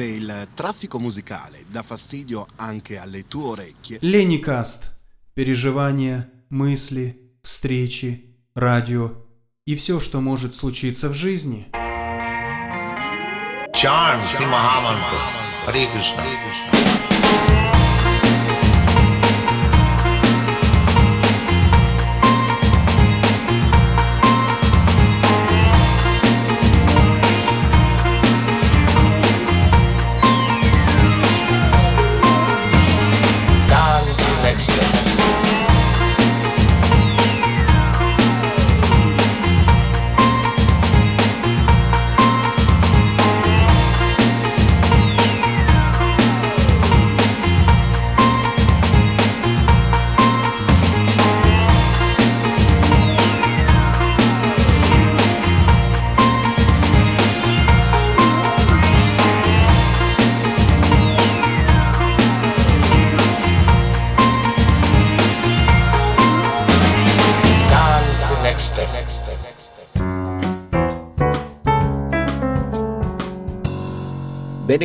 [0.00, 4.96] Se il traffico musicale dà fastidio anche alle tue orecchie, Леникаст.
[5.34, 9.26] Переживания, мысли, встречи, радио
[9.66, 11.68] и все, что может случиться в жизни.
[13.74, 15.18] Shri Mahamantra.
[15.66, 16.89] Hare Krishna.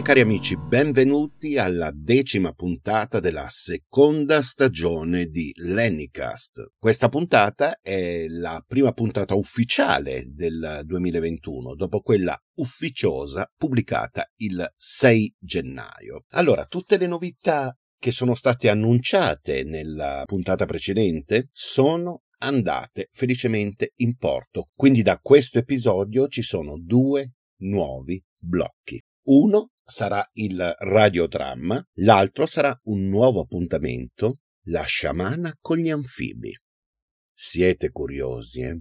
[0.06, 6.74] Cari amici, benvenuti alla decima puntata della seconda stagione di Lennycast.
[6.78, 15.38] Questa puntata è la prima puntata ufficiale del 2021, dopo quella ufficiosa pubblicata il 6
[15.40, 16.26] gennaio.
[16.34, 24.18] Allora, tutte le novità che sono state annunciate nella puntata precedente sono andate felicemente in
[24.18, 24.68] porto.
[24.76, 29.02] Quindi da questo episodio ci sono due nuovi blocchi.
[29.28, 36.56] Uno sarà il radiodramma, l'altro sarà un nuovo appuntamento, la sciamana con gli anfibi.
[37.34, 38.80] Siete curiosi, eh?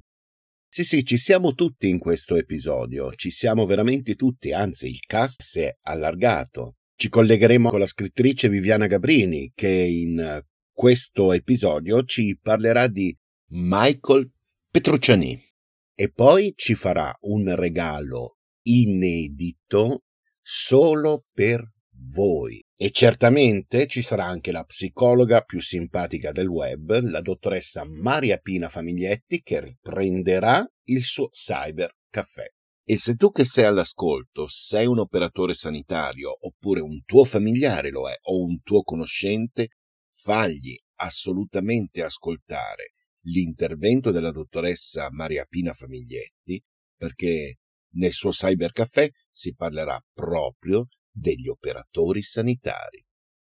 [0.68, 5.40] Sì, sì, ci siamo tutti in questo episodio, ci siamo veramente tutti, anzi il cast
[5.40, 6.76] si è allargato.
[6.96, 10.42] Ci collegheremo con la scrittrice Viviana Gabrini che in
[10.72, 13.16] questo episodio ci parlerà di
[13.50, 14.30] Michael
[14.68, 15.40] Petrucciani
[15.94, 20.03] e poi ci farà un regalo inedito
[20.46, 21.72] solo per
[22.10, 22.62] voi.
[22.76, 28.68] E certamente ci sarà anche la psicologa più simpatica del web, la dottoressa Maria Pina
[28.68, 32.44] Famiglietti, che riprenderà il suo cyber caffè.
[32.86, 38.10] E se tu che sei all'ascolto sei un operatore sanitario oppure un tuo familiare lo
[38.10, 39.68] è o un tuo conoscente,
[40.04, 42.92] fagli assolutamente ascoltare
[43.26, 46.62] l'intervento della dottoressa Maria Pina Famiglietti
[46.94, 47.56] perché
[47.94, 53.04] nel suo cybercaffè si parlerà proprio degli operatori sanitari.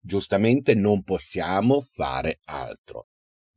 [0.00, 3.06] giustamente non possiamo fare altro.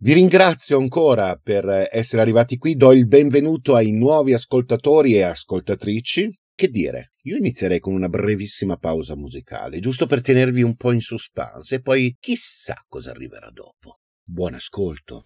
[0.04, 6.30] Vi ringrazio ancora per essere arrivati qui, do il benvenuto ai nuovi ascoltatori e ascoltatrici.
[6.56, 11.02] Che dire, io inizierei con una brevissima pausa musicale, giusto per tenervi un po' in
[11.02, 14.02] suspense e poi chissà cosa arriverà dopo.
[14.24, 15.26] Buon ascolto.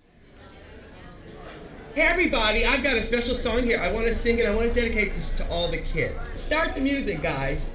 [1.94, 3.78] Hey everybody, I've got a special song here.
[3.78, 4.46] I want to sing it.
[4.46, 6.34] I want to dedicate this to all the kids.
[6.36, 7.72] Start the music, guys.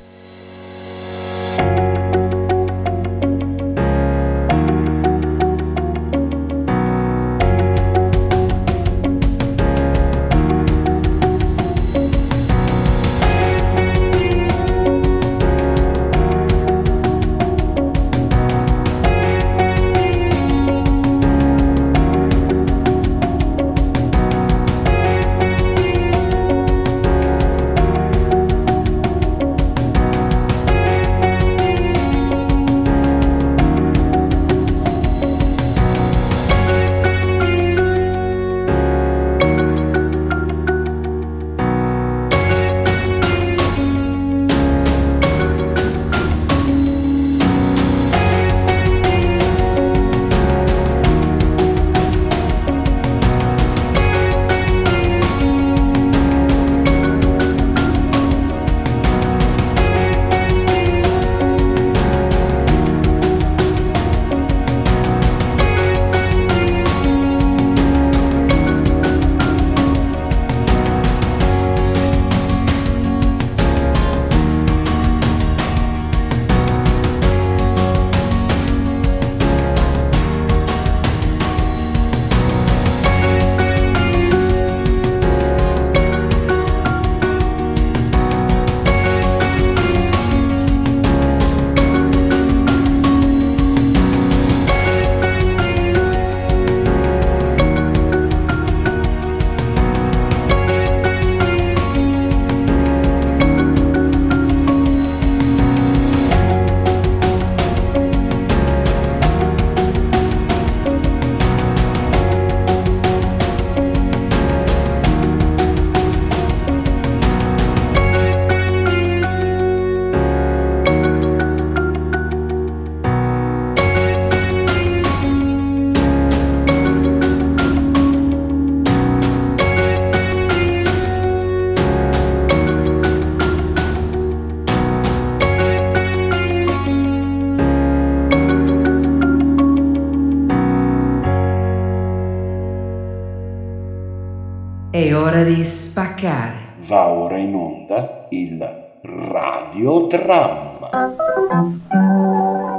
[145.43, 146.75] Ora di spaccare.
[146.87, 148.59] Va ora in onda il
[149.03, 150.91] radiodramma.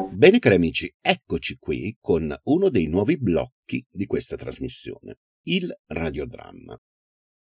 [0.10, 5.18] Bene cari amici, eccoci qui con uno dei nuovi blocchi di questa trasmissione,
[5.48, 6.80] il radiodramma.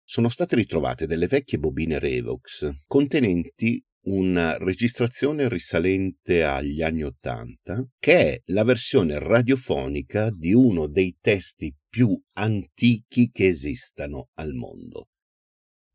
[0.04, 8.16] Sono state ritrovate delle vecchie bobine Revox contenenti una registrazione risalente agli anni Ottanta, che
[8.16, 15.08] è la versione radiofonica di uno dei testi più antichi che esistano al mondo.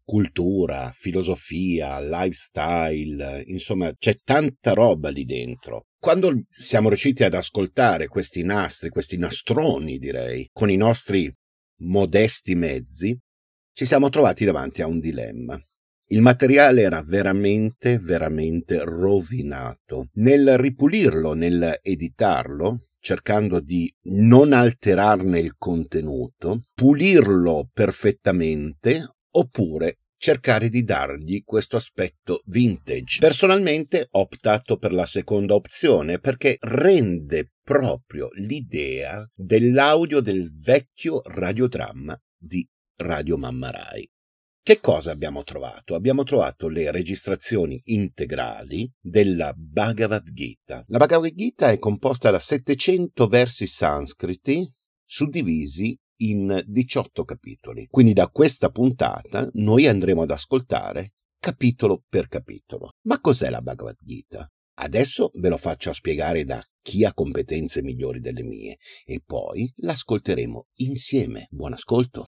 [0.03, 5.87] Cultura, filosofia, lifestyle, insomma, c'è tanta roba lì dentro.
[5.97, 11.33] Quando siamo riusciti ad ascoltare questi nastri, questi nastroni, direi, con i nostri
[11.83, 13.17] modesti mezzi,
[13.71, 15.59] ci siamo trovati davanti a un dilemma.
[16.13, 20.09] Il materiale era veramente, veramente rovinato.
[20.17, 30.83] Nel ripulirlo, nel editarlo, cercando di non alterarne il contenuto, pulirlo perfettamente oppure cercare di
[30.83, 33.17] dargli questo aspetto vintage.
[33.19, 42.15] Personalmente ho optato per la seconda opzione perché rende proprio l'idea dell'audio del vecchio radiodramma
[42.37, 42.63] di
[42.97, 44.12] Radio Mamma Rai.
[44.65, 45.93] Che cosa abbiamo trovato?
[45.93, 50.85] Abbiamo trovato le registrazioni integrali della Bhagavad Gita.
[50.87, 54.65] La Bhagavad Gita è composta da 700 versi sanscriti
[55.03, 57.87] suddivisi in 18 capitoli.
[57.89, 62.91] Quindi da questa puntata noi andremo ad ascoltare capitolo per capitolo.
[63.01, 64.49] Ma cos'è la Bhagavad Gita?
[64.75, 70.67] Adesso ve lo faccio spiegare da chi ha competenze migliori delle mie e poi l'ascolteremo
[70.75, 71.47] insieme.
[71.49, 72.27] Buon ascolto.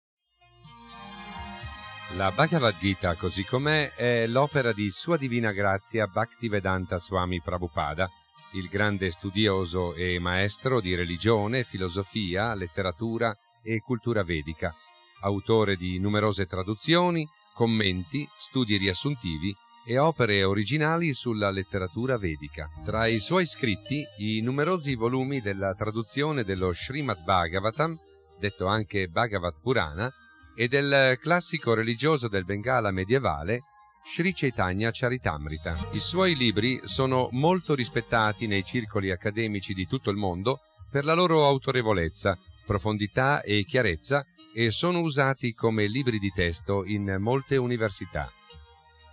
[2.16, 8.08] La Bhagavad Gita, così com'è, è l'opera di Sua Divina Grazia Bhaktivedanta Swami Prabhupada,
[8.52, 14.76] il grande studioso e maestro di religione, filosofia, letteratura e cultura vedica,
[15.22, 19.52] autore di numerose traduzioni, commenti, studi riassuntivi
[19.84, 22.70] e opere originali sulla letteratura vedica.
[22.86, 27.98] Tra i suoi scritti, i numerosi volumi della traduzione dello Srimad Bhagavatam,
[28.40, 30.14] detto anche Bhagavat Purana,
[30.56, 33.60] e del classico religioso del Bengala medievale
[34.06, 35.74] Sri Chaitanya Charitamrita.
[35.94, 40.60] I suoi libri sono molto rispettati nei circoli accademici di tutto il mondo
[40.92, 47.16] per la loro autorevolezza, profondità e chiarezza e sono usati come libri di testo in
[47.20, 48.32] molte università.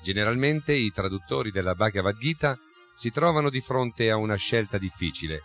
[0.02, 2.58] Generalmente i traduttori della Bhagavad Gita
[2.94, 5.42] si trovano di fronte a una scelta difficile,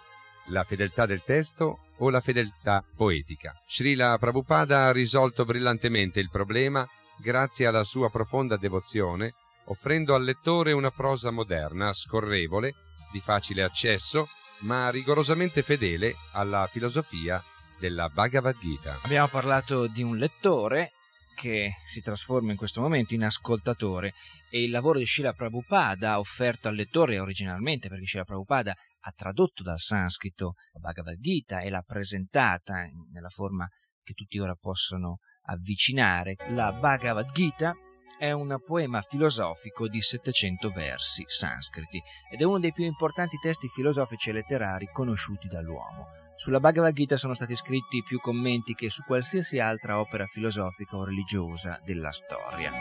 [0.48, 3.54] la fedeltà del testo o la fedeltà poetica.
[3.68, 6.88] Srila Prabhupada ha risolto brillantemente il problema
[7.22, 9.34] grazie alla sua profonda devozione,
[9.66, 12.74] offrendo al lettore una prosa moderna, scorrevole,
[13.12, 14.28] di facile accesso,
[14.60, 17.44] ma rigorosamente fedele alla filosofia
[17.80, 19.00] della Bhagavad Gita.
[19.04, 20.92] Abbiamo parlato di un lettore
[21.36, 24.14] che si trasforma in questo momento in ascoltatore
[24.50, 28.74] e il lavoro di Srila Prabhupada offerto al lettore originalmente, perché Srila Prabhupada
[29.08, 33.68] ha tradotto dal sanscrito la Bhagavad Gita e l'ha presentata nella forma
[34.04, 36.36] che tutti ora possono avvicinare.
[36.50, 37.76] La Bhagavad Gita
[38.18, 43.68] è un poema filosofico di 700 versi sanscriti ed è uno dei più importanti testi
[43.68, 46.24] filosofici e letterari conosciuti dall'uomo.
[46.38, 51.06] Sulla Bhagavad Gita sono stati scritti più commenti che su qualsiasi altra opera filosofica o
[51.06, 52.72] religiosa della storia.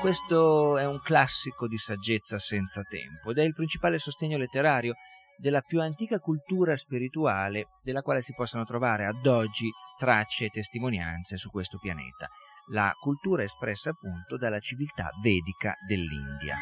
[0.00, 4.94] Questo è un classico di saggezza senza tempo ed è il principale sostegno letterario
[5.38, 11.36] della più antica cultura spirituale della quale si possono trovare ad oggi tracce e testimonianze
[11.36, 12.28] su questo pianeta,
[12.70, 16.56] la cultura espressa appunto dalla civiltà vedica dell'India.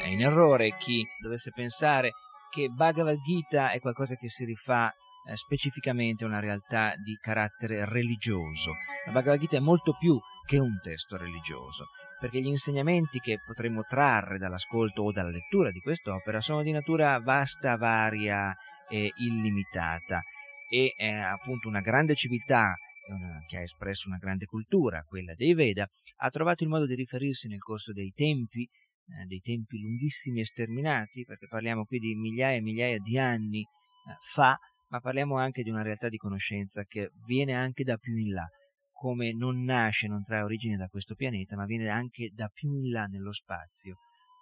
[0.00, 2.12] È in errore chi dovesse pensare
[2.50, 4.92] che Bhagavad Gita è qualcosa che si rifà
[5.26, 8.72] eh, specificamente una realtà di carattere religioso.
[9.06, 11.86] La Bhagavad Gita è molto più che un testo religioso,
[12.18, 17.20] perché gli insegnamenti che potremmo trarre dall'ascolto o dalla lettura di quest'opera sono di natura
[17.20, 18.54] vasta, varia
[18.88, 20.22] e illimitata
[20.68, 22.74] e eh, appunto una grande civiltà
[23.08, 26.94] una, che ha espresso una grande cultura, quella dei Veda, ha trovato il modo di
[26.94, 32.14] riferirsi nel corso dei tempi, eh, dei tempi lunghissimi e sterminati, perché parliamo qui di
[32.14, 34.58] migliaia e migliaia di anni eh, fa,
[34.90, 38.46] ma parliamo anche di una realtà di conoscenza che viene anche da più in là,
[38.92, 42.90] come non nasce, non trae origine da questo pianeta, ma viene anche da più in
[42.90, 43.96] là nello spazio,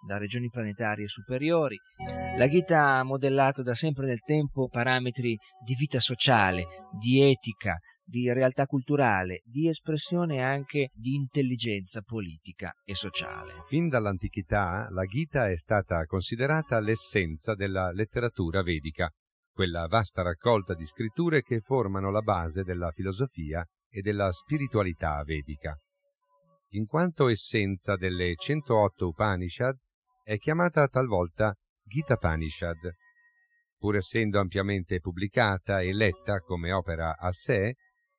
[0.04, 1.76] da regioni planetarie superiori.
[2.36, 6.64] La Gita ha modellato da sempre nel tempo parametri di vita sociale,
[6.98, 13.52] di etica, di realtà culturale, di espressione anche di intelligenza politica e sociale.
[13.68, 19.12] Fin dall'antichità la Gita è stata considerata l'essenza della letteratura vedica,
[19.58, 25.76] quella vasta raccolta di scritture che formano la base della filosofia e della spiritualità vedica.
[26.74, 29.76] In quanto essenza delle 108 Upanishad,
[30.22, 32.76] è chiamata talvolta Gita Panishad.
[33.76, 37.74] Pur essendo ampiamente pubblicata e letta come opera a sé,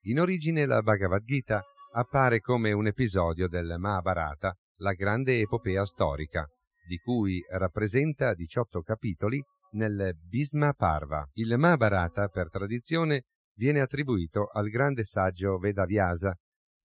[0.07, 6.45] in origine la Bhagavad Gita appare come un episodio del Mahabharata, la grande epopea storica,
[6.85, 9.41] di cui rappresenta 18 capitoli
[9.71, 11.27] nel Bhisma Parva.
[11.33, 13.23] Il Mahabharata, per tradizione,
[13.55, 16.35] viene attribuito al grande saggio Vedavyasa.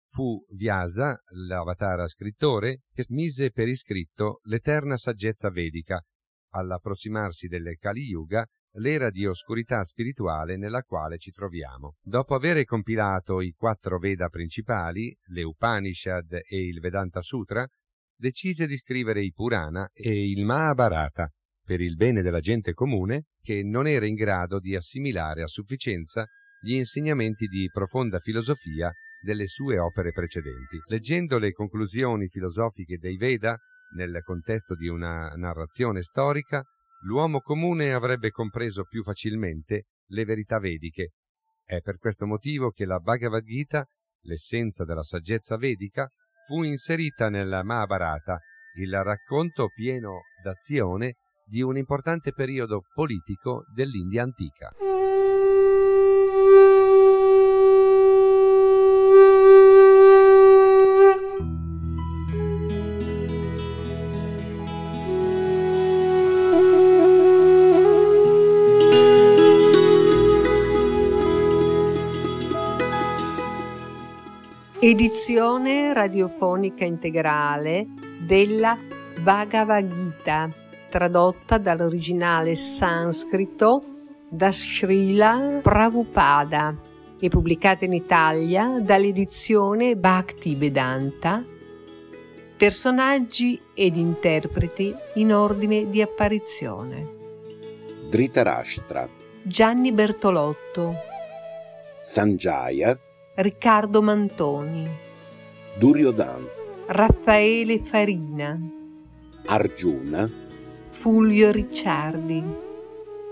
[0.06, 6.02] Fu Vyasa, l'avatara scrittore, che mise per iscritto l'eterna saggezza vedica,
[6.50, 11.94] all'approssimarsi del Kali Yuga, l'era di oscurità spirituale nella quale ci troviamo.
[12.02, 17.66] Dopo aver compilato i quattro Veda principali, le Upanishad e il Vedanta Sutra,
[18.16, 21.30] decise di scrivere i Purana e il Mahabharata,
[21.64, 26.26] per il bene della gente comune che non era in grado di assimilare a sufficienza
[26.60, 28.92] gli insegnamenti di profonda filosofia
[29.22, 30.78] delle sue opere precedenti.
[30.88, 33.56] Leggendo le conclusioni filosofiche dei Veda,
[33.96, 36.62] nel contesto di una narrazione storica,
[37.04, 41.12] l'uomo comune avrebbe compreso più facilmente le verità vediche.
[41.64, 43.86] È per questo motivo che la Bhagavad Gita,
[44.24, 46.06] l'essenza della saggezza vedica,
[46.46, 48.38] fu inserita nella Mahabharata,
[48.76, 54.72] il racconto pieno d'azione di un importante periodo politico dell'India antica.
[74.86, 77.86] Edizione radiofonica integrale
[78.26, 78.76] della
[79.22, 80.50] Bhagavad Gita,
[80.94, 83.82] tradotta dall'originale sanscrito
[84.28, 86.78] da Srila Prabhupada
[87.18, 91.44] e pubblicata in Italia dall'edizione Bhakti Vedanta.
[92.56, 97.08] Personaggi ed interpreti in ordine di apparizione.
[98.08, 99.08] Dhritarashtra,
[99.42, 100.94] Gianni Bertolotto,
[101.98, 102.96] Sanjaya,
[103.34, 104.88] Riccardo Mantoni,
[105.76, 106.48] Duryodhan,
[106.86, 108.56] Raffaele Farina,
[109.46, 110.42] Arjuna,
[111.04, 112.42] Fulvio Ricciardi,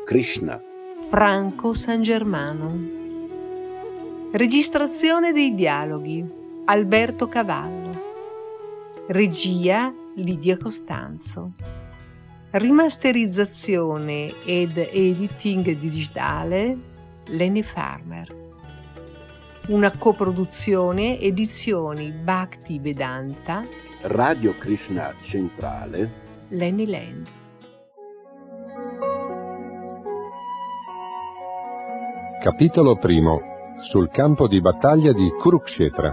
[0.04, 0.60] Krishna,
[1.08, 2.78] Franco San Germano.
[4.30, 6.22] Registrazione dei dialoghi
[6.66, 7.98] Alberto Cavallo.
[9.06, 11.52] Regia Lidia Costanzo.
[12.50, 16.76] Rimasterizzazione ed editing digitale
[17.28, 18.40] Lenny Farmer
[19.68, 23.64] una coproduzione edizioni Bhakti Vedanta,
[24.02, 26.10] Radio Krishna Centrale,
[26.48, 27.40] Lenny Land.
[32.42, 33.38] Capitolo primo
[33.82, 36.12] Sul campo di battaglia di Kurukshetra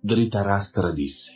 [0.00, 1.30] Dhritarashtra disse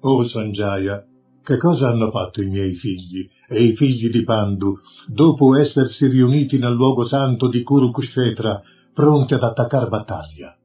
[0.00, 1.04] O Sanjaya,
[1.42, 6.56] che cosa hanno fatto i miei figli e i figli di Pandu dopo essersi riuniti
[6.56, 8.62] nel luogo santo di Kurukshetra,
[8.94, 10.56] pronti ad attaccar battaglia?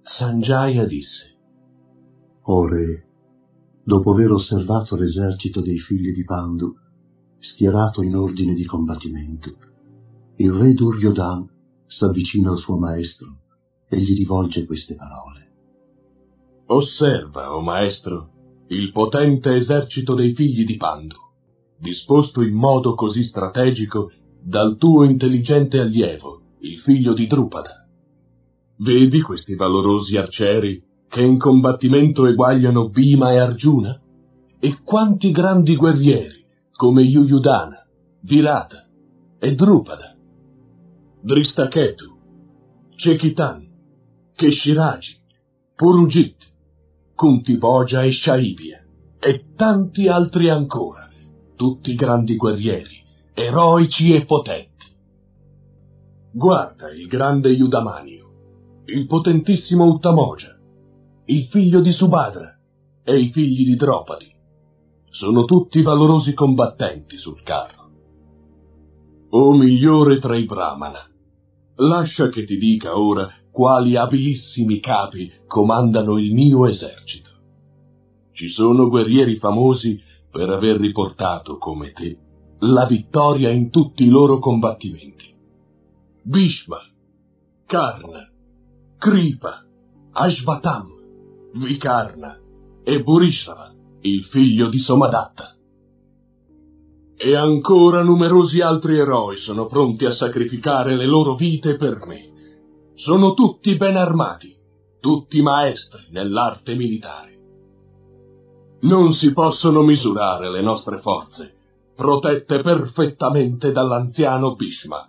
[0.00, 1.36] Sanjaya disse,
[2.44, 3.05] O re,
[3.86, 6.74] dopo aver osservato l'esercito dei figli di Pandu,
[7.38, 9.54] schierato in ordine di combattimento,
[10.38, 11.48] il re Duryodhan
[11.86, 13.42] s'avvicina al suo maestro
[13.88, 15.50] e gli rivolge queste parole.
[16.66, 21.18] Osserva, o maestro, il potente esercito dei figli di Pandu,
[21.78, 24.10] disposto in modo così strategico
[24.42, 27.86] dal tuo intelligente allievo, il figlio di Drupada.
[28.78, 34.00] Vedi questi valorosi arcieri che in combattimento eguagliano Bhima e Arjuna?
[34.58, 37.86] E quanti grandi guerrieri, come Yuyudana,
[38.20, 38.86] Virata
[39.38, 40.16] e Drupada,
[41.20, 42.16] Dristaketu,
[42.96, 43.66] Chekitan,
[44.34, 45.16] Keshiraji,
[45.74, 46.54] Purujit,
[47.14, 48.84] Kuntiboja e Shaibia,
[49.18, 51.08] e tanti altri ancora,
[51.54, 54.94] tutti grandi guerrieri, eroici e potenti.
[56.32, 60.55] Guarda il grande Yudamanio, il potentissimo Uttamoja,
[61.28, 62.56] il figlio di Subhadra
[63.02, 64.32] e i figli di Dropadi.
[65.10, 67.90] Sono tutti valorosi combattenti sul carro.
[69.30, 71.00] O migliore tra i Brahmana,
[71.76, 77.30] lascia che ti dica ora quali abilissimi capi comandano il mio esercito.
[78.32, 82.18] Ci sono guerrieri famosi per aver riportato, come te,
[82.60, 85.34] la vittoria in tutti i loro combattimenti.
[86.22, 86.78] Bhishma,
[87.66, 88.30] Karna,
[88.98, 89.64] Kripa,
[90.12, 90.95] Ashvatam,
[91.56, 92.38] Vikarna
[92.84, 93.72] e Burishava,
[94.02, 95.54] il figlio di Somadatta.
[97.16, 102.92] E ancora numerosi altri eroi sono pronti a sacrificare le loro vite per me.
[102.94, 104.54] Sono tutti ben armati,
[105.00, 107.38] tutti maestri nell'arte militare.
[108.80, 111.54] Non si possono misurare le nostre forze,
[111.96, 115.06] protette perfettamente dall'anziano Bhishma,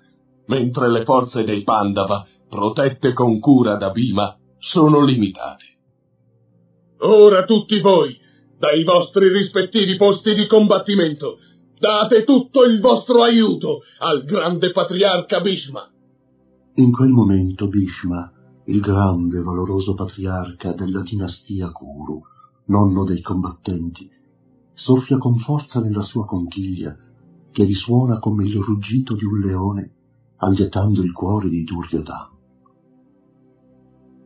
[0.47, 5.76] mentre le forze dei Pandava, protette con cura da Bhima, sono limitate.
[6.99, 8.17] Ora tutti voi,
[8.57, 11.37] dai vostri rispettivi posti di combattimento,
[11.77, 15.87] date tutto il vostro aiuto al grande patriarca Bhishma.
[16.75, 18.31] In quel momento Bhishma,
[18.65, 22.21] il grande e valoroso patriarca della dinastia Kuru,
[22.65, 24.09] nonno dei combattenti,
[24.73, 26.97] soffia con forza nella sua conchiglia,
[27.51, 29.91] che risuona come il ruggito di un leone,
[30.37, 32.31] allietando il cuore di Duryodhana.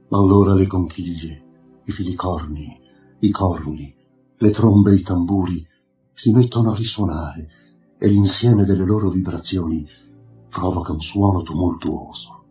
[0.10, 1.51] Allora le conchiglie,
[1.86, 2.80] i filicorni,
[3.20, 3.96] i corni,
[4.38, 5.65] le trombe e i tamburi
[6.13, 7.50] si mettono a risuonare
[7.98, 9.88] e l'insieme delle loro vibrazioni
[10.50, 12.44] provoca un suono tumultuoso.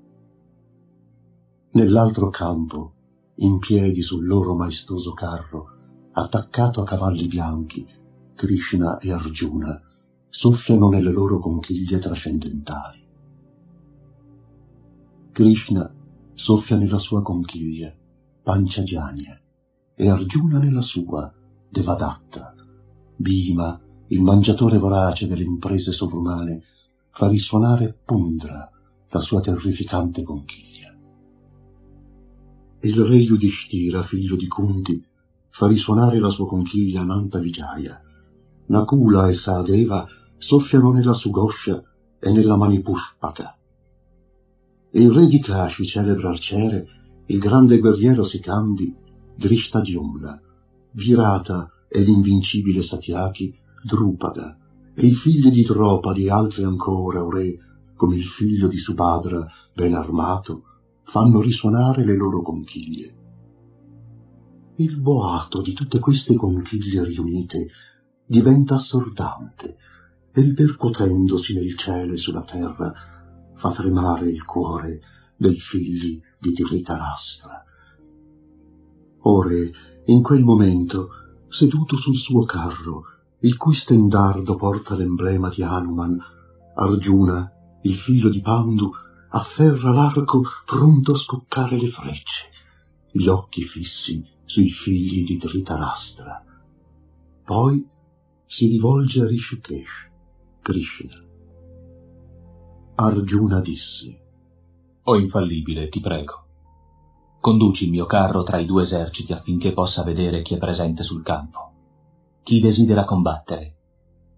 [1.72, 2.94] Nell'altro campo,
[3.36, 5.66] in piedi sul loro maestoso carro,
[6.12, 7.86] attaccato a cavalli bianchi,
[8.34, 9.80] Krishna e Arjuna
[10.28, 13.06] soffiano nelle loro conchiglie trascendentali.
[15.32, 15.92] Krishna
[16.34, 17.94] soffia nella sua conchiglia,
[18.50, 19.40] Panchajanya,
[19.94, 21.32] e Arjuna nella sua,
[21.68, 22.52] Devadatta.
[23.14, 26.64] Bhima, il mangiatore vorace delle imprese sovrumane,
[27.12, 28.68] fa risuonare Pundra,
[29.08, 30.92] la sua terrificante conchiglia.
[32.80, 35.00] Il re Yudhishthira, figlio di Kunti,
[35.50, 38.02] fa risuonare la sua conchiglia Nanta Vijaya.
[38.66, 40.08] Nakula e Saadeva
[40.38, 41.80] soffiano nella Sugoscia
[42.18, 43.56] e nella Manipushpaka.
[44.90, 46.98] Il re di Kashi celebra arciere,
[47.30, 48.92] il grande guerriero Sikandi,
[49.36, 50.40] Drishtadyumna,
[50.92, 54.58] Virata e l'invincibile Satyaki, Drupada,
[54.94, 57.56] e i figli di Dropadi e altri ancora, o re,
[57.94, 60.62] come il figlio di Subhadra, ben armato,
[61.04, 63.14] fanno risuonare le loro conchiglie.
[64.76, 67.68] Il boato di tutte queste conchiglie riunite
[68.26, 69.76] diventa assordante
[70.32, 72.92] e ripercuotendosi nel cielo e sulla terra
[73.54, 75.00] fa tremare il cuore
[75.40, 77.64] dei figli di Dhritarashtra.
[79.22, 79.72] Ore,
[80.04, 81.08] in quel momento,
[81.48, 83.04] seduto sul suo carro,
[83.40, 86.18] il cui stendardo porta l'emblema di Hanuman,
[86.74, 87.50] Arjuna,
[87.84, 88.90] il figlio di Pandu,
[89.30, 92.50] afferra l'arco pronto a scoccare le frecce,
[93.10, 96.44] gli occhi fissi sui figli di Dhritarashtra.
[97.46, 97.88] Poi
[98.44, 100.10] si rivolge a Rishikesh,
[100.60, 101.24] Krishna.
[102.96, 104.19] Arjuna disse,
[105.04, 106.44] O infallibile, ti prego,
[107.40, 111.22] conduci il mio carro tra i due eserciti affinché possa vedere chi è presente sul
[111.22, 111.72] campo,
[112.42, 113.76] chi desidera combattere,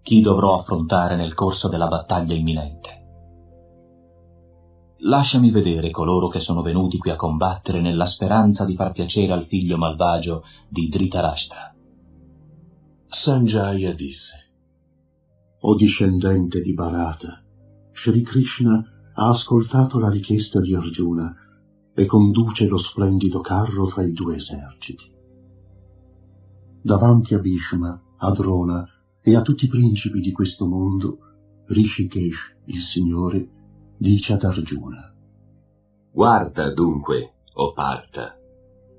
[0.03, 3.01] chi dovrò affrontare nel corso della battaglia imminente.
[5.05, 9.47] Lasciami vedere coloro che sono venuti qui a combattere nella speranza di far piacere al
[9.47, 11.75] figlio malvagio di Dhritarashtra.
[13.09, 14.51] Sanjaya disse,
[15.63, 17.43] O discendente di Bharata,
[17.93, 21.35] Sri Krishna ha ascoltato la richiesta di Arjuna
[21.95, 25.11] e conduce lo splendido carro tra i due eserciti.
[26.81, 28.87] Davanti a Bhishma, a Drona
[29.21, 31.19] e a tutti i principi di questo mondo,
[31.67, 33.49] Rishikesh, il Signore,
[33.99, 35.15] dice ad Arjuna.
[36.11, 38.37] Guarda dunque, o Partha,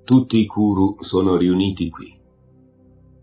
[0.03, 2.21] tutti i Kuru sono riuniti qui.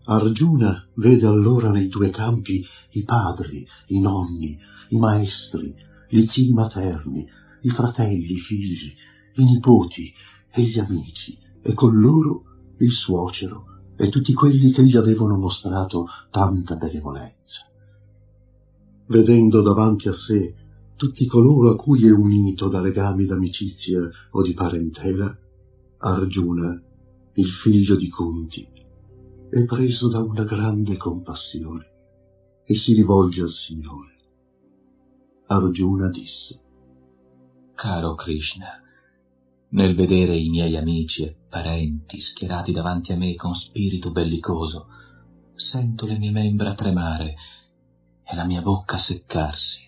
[0.03, 4.57] Arjuna vede allora nei due campi i padri, i nonni,
[4.89, 5.73] i maestri,
[6.11, 7.25] gli zii materni,
[7.61, 8.93] i fratelli, i figli,
[9.35, 10.11] i nipoti
[10.51, 12.43] e gli amici, e con loro
[12.79, 17.65] il suocero e tutti quelli che gli avevano mostrato tanta benevolenza.
[19.07, 20.55] Vedendo davanti a sé
[20.97, 25.35] tutti coloro a cui è unito da legami d'amicizia o di parentela,
[25.97, 26.81] Arjuna,
[27.35, 28.67] il figlio di Kunti,
[29.49, 31.85] è preso da una grande compassione
[32.65, 34.10] e si rivolge al Signore.
[35.51, 36.61] Arjuna disse,
[37.75, 38.81] Caro Krishna,
[39.71, 44.87] nel vedere i miei amici e parenti schierati davanti a me con spirito bellicoso,
[45.53, 47.35] sento le mie membra tremare
[48.23, 49.81] e la mia bocca seccarsi.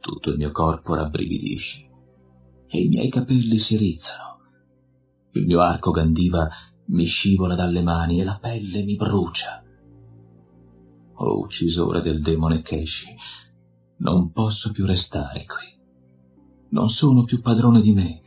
[0.00, 1.88] Tutto il mio corpo rabbrividisce
[2.66, 4.38] e i miei capelli si rizzano.
[5.30, 6.48] Il mio arco Gandiva
[6.86, 9.62] mi scivola dalle mani e la pelle mi brucia.
[11.14, 13.14] O uccisore del demone Keshi,
[14.02, 15.80] non posso più restare qui.
[16.70, 18.20] Non sono più padrone di me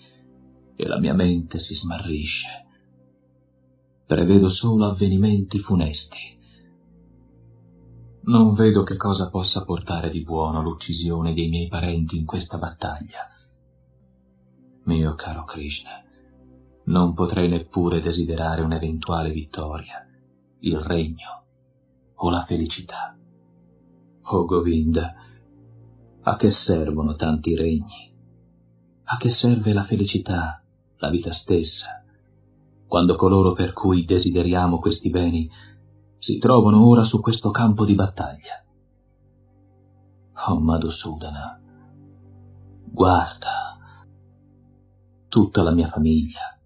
[0.75, 2.47] e la mia mente si smarrisce.
[4.05, 6.33] Prevedo solo avvenimenti funesti.
[8.23, 13.27] Non vedo che cosa possa portare di buono l'uccisione dei miei parenti in questa battaglia.
[14.85, 16.01] Mio caro Krishna,
[16.85, 20.07] non potrei neppure desiderare un'eventuale vittoria,
[20.59, 21.45] il regno
[22.15, 23.17] o la felicità.
[24.27, 25.24] Oh Govinda,
[26.27, 28.11] a che servono tanti regni?
[29.03, 30.59] A che serve la felicità,
[30.97, 32.03] la vita stessa,
[32.87, 35.47] quando coloro per cui desideriamo questi beni
[36.17, 38.63] si trovano ora su questo campo di battaglia?
[40.47, 41.61] Oh Madhusudana,
[42.91, 43.77] guarda,
[45.27, 46.57] tutta la mia famiglia,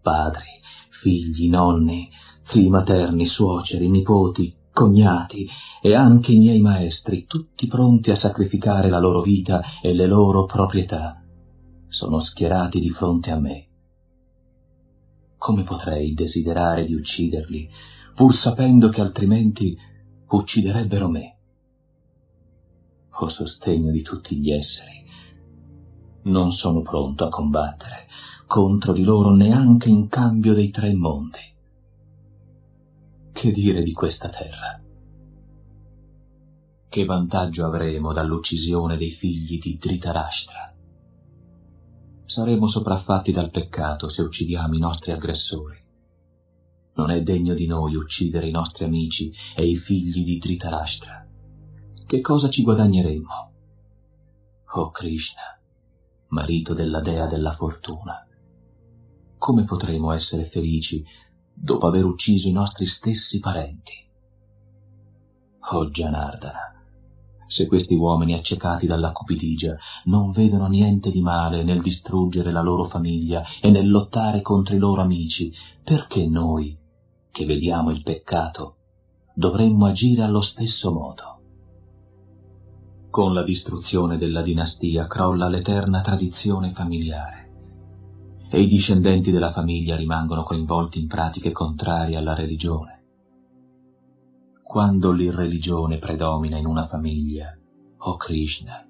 [0.00, 0.48] padri,
[0.88, 2.08] figli, nonni,
[2.40, 5.46] zii materni, suoceri, nipoti, cognati
[5.80, 10.44] e anche i miei maestri, tutti pronti a sacrificare la loro vita e le loro
[10.44, 11.22] proprietà,
[11.88, 13.66] sono schierati di fronte a me.
[15.36, 17.68] Come potrei desiderare di ucciderli,
[18.14, 19.76] pur sapendo che altrimenti
[20.28, 21.36] ucciderebbero me?
[23.10, 25.04] O sostegno di tutti gli esseri,
[26.24, 28.06] non sono pronto a combattere
[28.46, 31.51] contro di loro neanche in cambio dei tre mondi.
[33.42, 34.80] Che dire di questa terra?
[36.88, 40.72] Che vantaggio avremo dall'uccisione dei figli di Dhritarashtra?
[42.24, 45.76] Saremo sopraffatti dal peccato se uccidiamo i nostri aggressori.
[46.94, 51.26] Non è degno di noi uccidere i nostri amici e i figli di Dhritarashtra.
[52.06, 53.52] Che cosa ci guadagneremmo?
[54.74, 55.60] Oh Krishna,
[56.28, 58.24] marito della dea della fortuna,
[59.36, 61.04] come potremo essere felici
[61.54, 63.92] dopo aver ucciso i nostri stessi parenti.
[65.72, 66.72] Oh Gianardana,
[67.46, 72.84] se questi uomini accecati dalla cupidigia non vedono niente di male nel distruggere la loro
[72.84, 75.52] famiglia e nel lottare contro i loro amici,
[75.84, 76.76] perché noi,
[77.30, 78.76] che vediamo il peccato,
[79.34, 81.40] dovremmo agire allo stesso modo?
[83.10, 87.42] Con la distruzione della dinastia crolla l'eterna tradizione familiare
[88.54, 93.00] e i discendenti della famiglia rimangono coinvolti in pratiche contrarie alla religione.
[94.62, 97.56] Quando l'irreligione predomina in una famiglia,
[97.96, 98.86] o oh Krishna,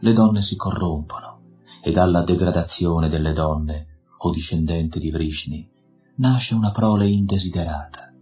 [0.00, 1.38] le donne si corrompono
[1.84, 3.86] e dalla degradazione delle donne,
[4.18, 5.70] o discendenti di Vrishni,
[6.16, 8.12] nasce una prole indesiderata.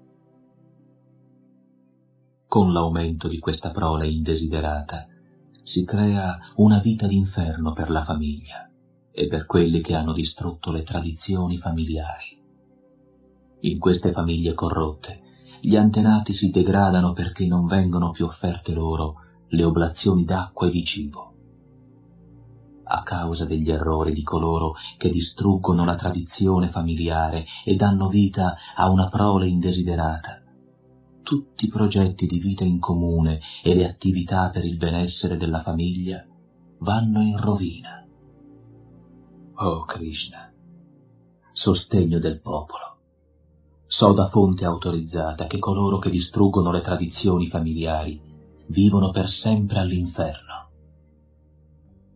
[2.46, 5.06] Con l'aumento di questa prole indesiderata
[5.62, 8.63] si crea una vita d'inferno per la famiglia
[9.14, 12.36] e per quelli che hanno distrutto le tradizioni familiari.
[13.60, 15.20] In queste famiglie corrotte,
[15.60, 19.14] gli antenati si degradano perché non vengono più offerte loro
[19.48, 21.32] le oblazioni d'acqua e di cibo.
[22.86, 28.90] A causa degli errori di coloro che distruggono la tradizione familiare e danno vita a
[28.90, 30.42] una prole indesiderata,
[31.22, 36.22] tutti i progetti di vita in comune e le attività per il benessere della famiglia
[36.80, 38.03] vanno in rovina.
[39.56, 40.52] Oh Krishna,
[41.52, 42.98] sostegno del popolo,
[43.86, 48.20] so da fonte autorizzata che coloro che distruggono le tradizioni familiari
[48.66, 50.70] vivono per sempre all'inferno.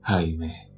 [0.00, 0.68] Ahimè,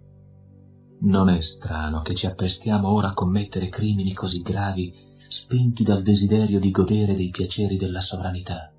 [1.01, 4.93] non è strano che ci apprestiamo ora a commettere crimini così gravi
[5.29, 8.71] spinti dal desiderio di godere dei piaceri della sovranità.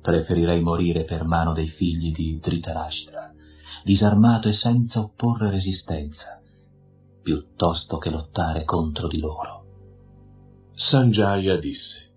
[0.00, 3.33] Preferirei morire per mano dei figli di Dhritarashtra
[3.84, 6.40] disarmato e senza opporre resistenza,
[7.22, 9.62] piuttosto che lottare contro di loro.
[10.74, 12.12] Sanjaya disse,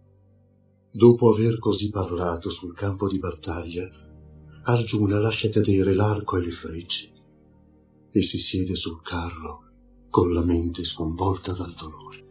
[0.89, 3.85] dopo aver così parlato sul campo di battaglia,
[4.63, 7.11] Arjuna lascia cadere l'arco e le frecce
[8.11, 9.63] e si siede sul carro
[10.09, 12.26] con la mente sconvolta dal dolore.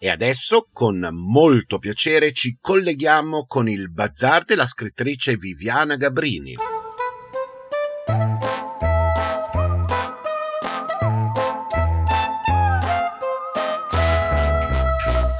[0.00, 6.54] E adesso, con molto piacere, ci colleghiamo con il bazar della scrittrice Viviana Gabrini.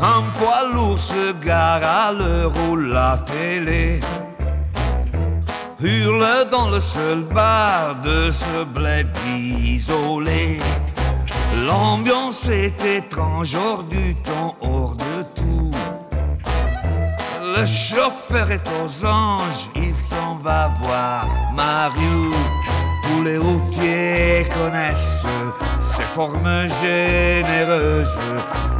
[0.01, 4.01] Un poids se gare à l'heure la télé
[5.81, 10.59] hurle dans le seul bar de ce bled isolé.
[11.69, 15.71] L'ambiance est étrange, hors du temps, hors de tout.
[17.43, 22.33] Le chauffeur est aux anges, il s'en va voir Mario.
[23.03, 25.27] Tous les routiers connaissent
[25.81, 28.19] ses formes généreuses,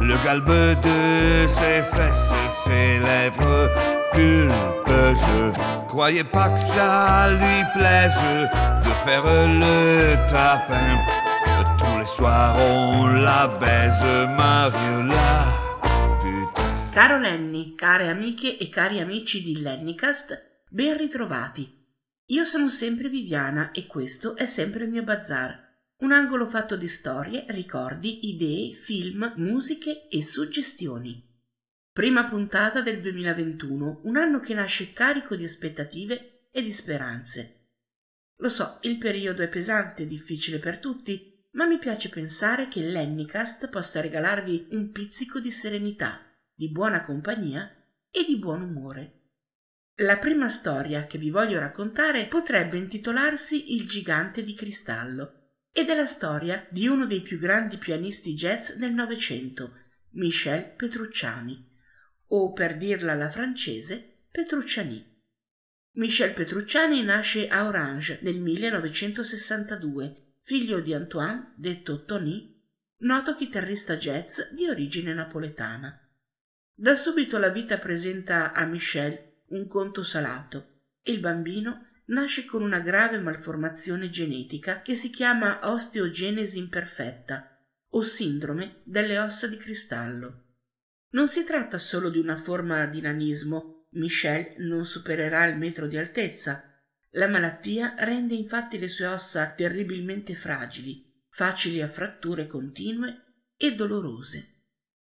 [0.01, 3.69] le galbe de ses fesses ses lèvres
[4.13, 5.53] pulpeuses.
[5.87, 8.17] Croyez pas que ça lui plaise
[8.83, 11.28] de faire le tapin.
[11.99, 15.27] Les soirs on la baise, Mariola.
[16.93, 21.69] Caro Lenny, care amiche e cari amici di Lennycast, ben ritrovati.
[22.27, 25.61] Io sono sempre Viviana e questo è sempre il mio bazar,
[25.97, 31.21] un angolo fatto di storie, ricordi, idee, film, musiche e suggestioni.
[31.91, 37.55] Prima puntata del 2021, un anno che nasce carico di aspettative e di speranze.
[38.37, 42.81] Lo so, il periodo è pesante e difficile per tutti, ma mi piace pensare che
[42.81, 46.21] l'Ennicast possa regalarvi un pizzico di serenità,
[46.53, 47.71] di buona compagnia
[48.11, 49.13] e di buon umore.
[50.01, 55.33] La prima storia che vi voglio raccontare potrebbe intitolarsi Il gigante di cristallo
[55.71, 59.73] ed è la storia di uno dei più grandi pianisti jazz del Novecento,
[60.11, 61.67] Michel Petrucciani,
[62.27, 65.17] o per dirla alla francese, Petrucciani.
[65.95, 72.59] Michel Petrucciani nasce a Orange nel 1962, figlio di Antoine, detto Tony,
[73.01, 75.95] noto chitarrista jazz di origine napoletana.
[76.73, 82.63] Da subito la vita presenta a Michel un conto salato e il bambino nasce con
[82.63, 90.45] una grave malformazione genetica che si chiama osteogenesi imperfetta o sindrome delle ossa di cristallo.
[91.11, 95.95] Non si tratta solo di una forma di nanismo, Michel non supererà il metro di
[95.95, 96.68] altezza.
[97.13, 104.57] La malattia rende infatti le sue ossa terribilmente fragili, facili a fratture continue e dolorose.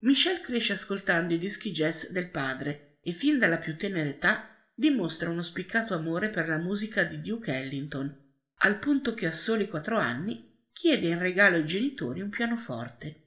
[0.01, 5.29] Michel cresce ascoltando i dischi jazz del padre e fin dalla più tenera età dimostra
[5.29, 8.15] uno spiccato amore per la musica di Duke Ellington,
[8.59, 13.23] al punto che a soli quattro anni chiede in regalo ai genitori un pianoforte.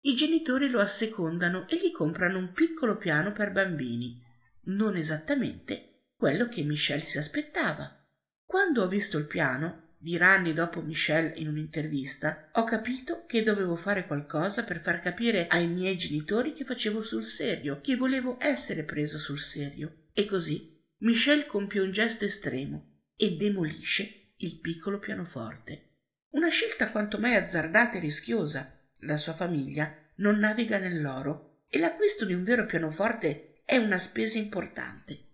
[0.00, 4.22] I genitori lo assecondano e gli comprano un piccolo piano per bambini,
[4.64, 5.93] non esattamente
[6.24, 8.02] quello che Michel si aspettava.
[8.46, 13.76] Quando ho visto il piano, dirà anni dopo Michel in un'intervista, ho capito che dovevo
[13.76, 18.84] fare qualcosa per far capire ai miei genitori che facevo sul serio, che volevo essere
[18.84, 20.06] preso sul serio.
[20.14, 25.90] E così Michel compie un gesto estremo e demolisce il piccolo pianoforte.
[26.30, 28.80] Una scelta quanto mai azzardata e rischiosa.
[29.00, 34.38] La sua famiglia non naviga nell'oro e l'acquisto di un vero pianoforte è una spesa
[34.38, 35.32] importante.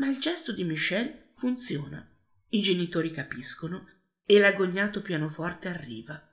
[0.00, 2.02] Ma il gesto di Michel funziona.
[2.48, 3.86] I genitori capiscono
[4.24, 6.26] e l'agognato pianoforte arriva.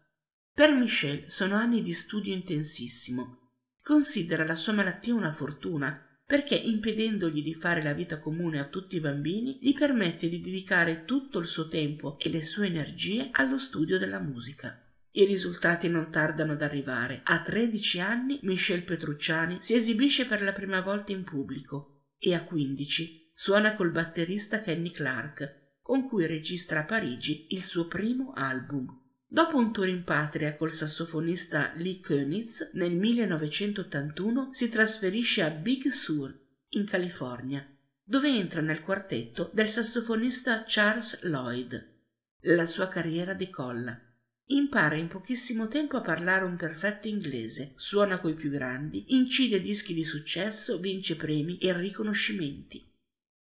[0.53, 3.51] Per Michel sono anni di studio intensissimo.
[3.83, 8.95] Considera la sua malattia una fortuna perché impedendogli di fare la vita comune a tutti
[8.95, 13.59] i bambini gli permette di dedicare tutto il suo tempo e le sue energie allo
[13.59, 14.81] studio della musica.
[15.11, 17.19] I risultati non tardano ad arrivare.
[17.25, 22.45] A 13 anni Michel Petrucciani si esibisce per la prima volta in pubblico e a
[22.45, 28.87] 15 suona col batterista Kenny Clark, con cui registra a Parigi il suo primo album.
[29.27, 35.87] Dopo un tour in patria col sassofonista Lee Konitz, nel 1981 si trasferisce a Big
[35.89, 36.35] Sur,
[36.69, 37.63] in California,
[38.03, 41.95] dove entra nel quartetto del sassofonista Charles Lloyd.
[42.41, 44.01] La sua carriera decolla.
[44.45, 49.93] Impara in pochissimo tempo a parlare un perfetto inglese, suona coi più grandi, incide dischi
[49.93, 52.95] di successo, vince premi e riconoscimenti.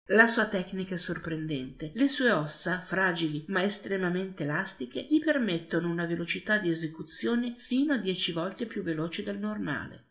[0.06, 1.92] La sua tecnica è sorprendente.
[1.94, 7.98] Le sue ossa, fragili ma estremamente elastiche, gli permettono una velocità di esecuzione fino a
[7.98, 10.08] dieci volte più veloce del normale.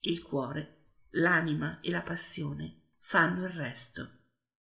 [0.00, 0.78] Il cuore,
[1.10, 4.10] l'anima e la passione fanno il resto.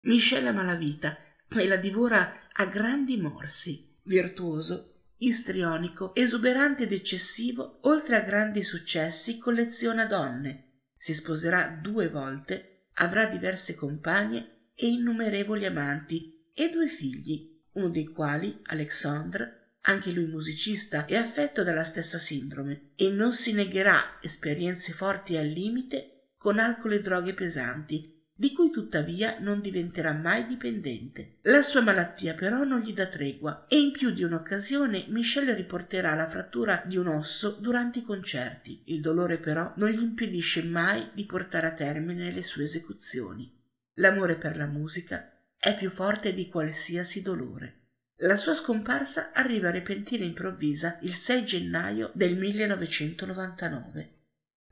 [0.02, 7.80] Michel ama la vita e la divora a grandi morsi, virtuoso, istrionico, esuberante ed eccessivo,
[7.84, 10.82] oltre a grandi successi colleziona donne.
[10.98, 18.08] Si sposerà due volte avrà diverse compagne e innumerevoli amanti e due figli, uno dei
[18.08, 24.92] quali, Alexandre, anche lui musicista e affetto dalla stessa sindrome, e non si negherà esperienze
[24.92, 31.40] forti al limite con alcol e droghe pesanti, di cui tuttavia non diventerà mai dipendente.
[31.42, 36.16] La sua malattia però non gli dà tregua e in più di un'occasione Michel riporterà
[36.16, 38.84] la frattura di un osso durante i concerti.
[38.86, 43.54] Il dolore però non gli impedisce mai di portare a termine le sue esecuzioni.
[43.96, 47.88] L'amore per la musica è più forte di qualsiasi dolore.
[48.22, 54.14] La sua scomparsa arriva repentina e improvvisa il 6 gennaio del 1999.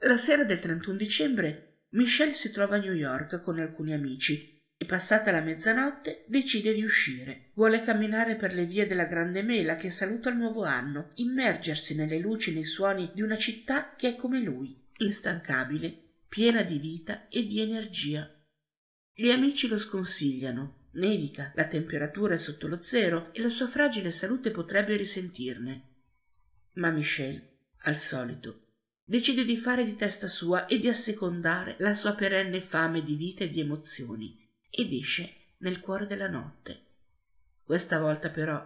[0.01, 4.86] La sera del 31 dicembre Michelle si trova a New York con alcuni amici e
[4.86, 7.52] passata la mezzanotte decide di uscire.
[7.54, 12.19] Vuole camminare per le vie della Grande Mela che saluta il nuovo anno, immergersi nelle
[12.19, 15.97] luci e nei suoni di una città che è come lui, instancabile,
[16.28, 18.30] piena di vita e di energia.
[19.13, 20.89] Gli amici lo sconsigliano.
[20.91, 25.95] Nevica, la temperatura è sotto lo zero e la sua fragile salute potrebbe risentirne.
[26.73, 28.66] Ma Michelle, al solito,
[29.09, 33.45] decide di fare di testa sua e di assecondare la sua perenne fame di vita
[33.45, 34.37] e di emozioni
[34.69, 36.81] ed esce nel cuore della notte.
[37.63, 38.61] Questa volta però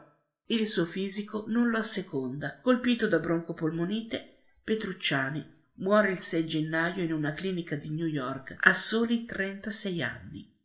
[0.48, 2.60] il suo fisico non lo asseconda.
[2.60, 8.74] Colpito da broncopolmonite, Petrucciani muore il 6 gennaio in una clinica di New York a
[8.74, 10.60] soli 36 anni.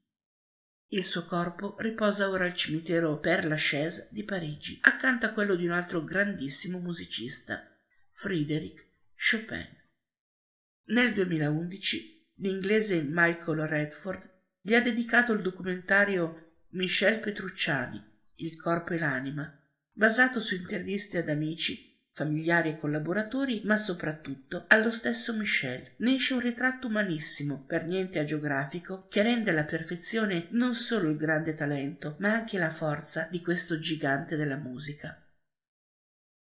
[0.88, 5.66] Il suo corpo riposa ora al cimitero Père Lachaise di Parigi, accanto a quello di
[5.66, 7.62] un altro grandissimo musicista,
[8.12, 8.85] Frédéric
[9.18, 9.66] Chopin.
[10.88, 18.02] Nel 2011 l'inglese Michael Redford gli ha dedicato il documentario Michel Petrucciani,
[18.34, 19.58] Il corpo e l'anima,
[19.90, 25.94] basato su interviste ad amici, familiari e collaboratori, ma soprattutto allo stesso Michel.
[25.98, 31.16] Ne esce un ritratto umanissimo, per niente agiografico, che rende alla perfezione non solo il
[31.16, 35.22] grande talento, ma anche la forza di questo gigante della musica.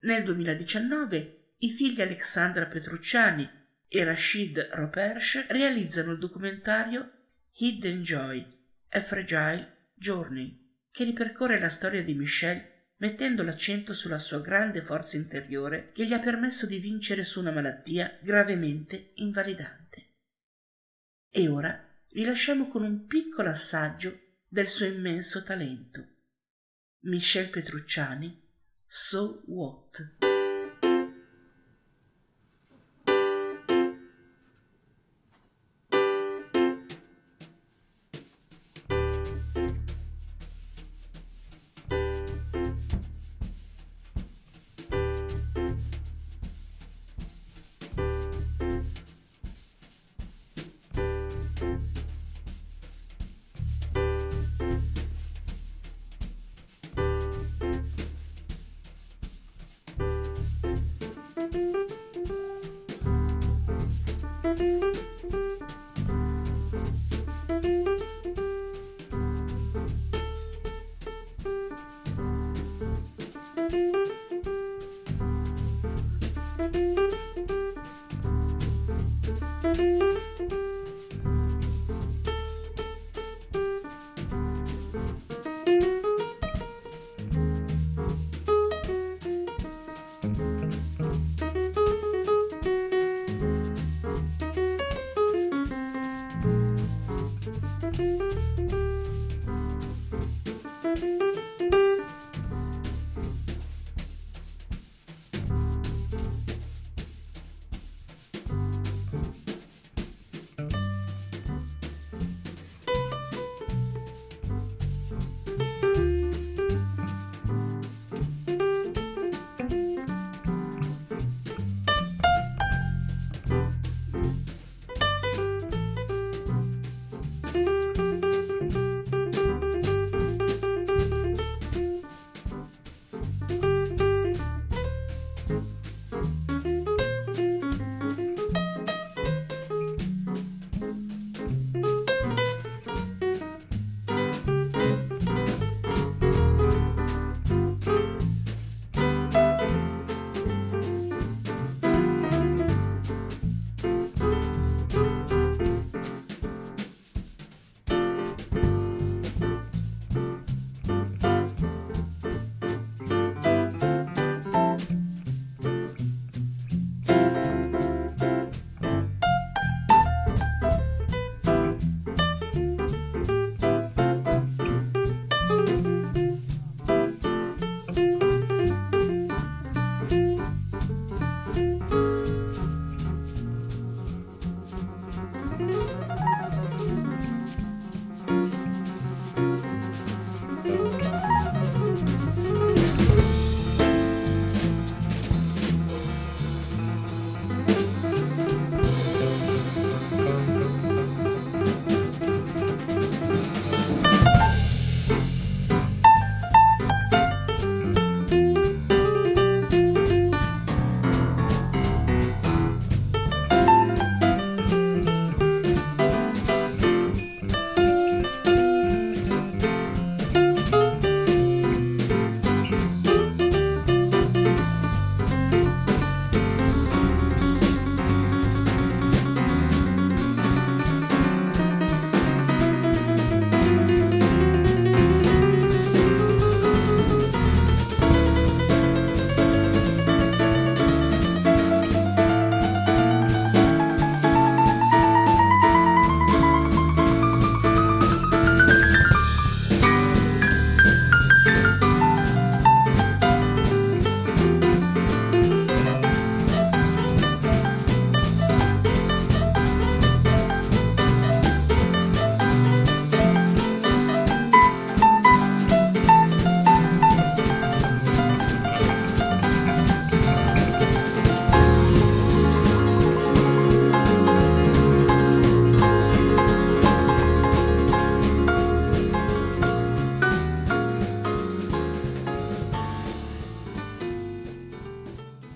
[0.04, 3.50] Nel 2019 i figli Alexandra Petrucciani
[3.88, 7.12] e Rashid Ropersh realizzano il documentario
[7.54, 8.46] Hidden Joy,
[8.90, 15.16] A Fragile Journey, che ripercorre la storia di Michelle mettendo l'accento sulla sua grande forza
[15.16, 20.16] interiore che gli ha permesso di vincere su una malattia gravemente invalidante.
[21.30, 26.06] E ora vi lasciamo con un piccolo assaggio del suo immenso talento.
[27.06, 28.42] Michelle Petrucciani,
[28.86, 30.33] So What?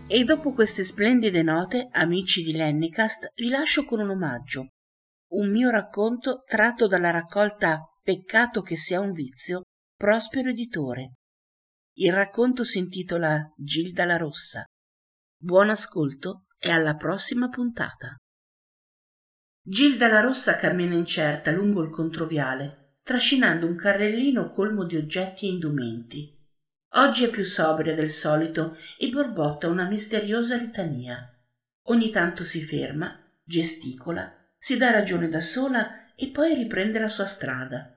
[0.09, 4.69] E dopo queste splendide note, amici di Lennicast, vi lascio con un omaggio.
[5.31, 9.63] Un mio racconto tratto dalla raccolta Peccato che sia un vizio,
[9.97, 11.15] Prospero Editore.
[11.97, 14.63] Il racconto si intitola Gilda la Rossa.
[15.37, 18.15] Buon ascolto e alla prossima puntata.
[19.61, 25.49] Gilda la Rossa cammina incerta lungo il controviale, trascinando un carrellino colmo di oggetti e
[25.49, 26.36] indumenti.
[26.91, 31.33] Oggi è più sobria del solito e borbotta una misteriosa litania.
[31.83, 37.25] Ogni tanto si ferma, gesticola, si dà ragione da sola e poi riprende la sua
[37.25, 37.93] strada.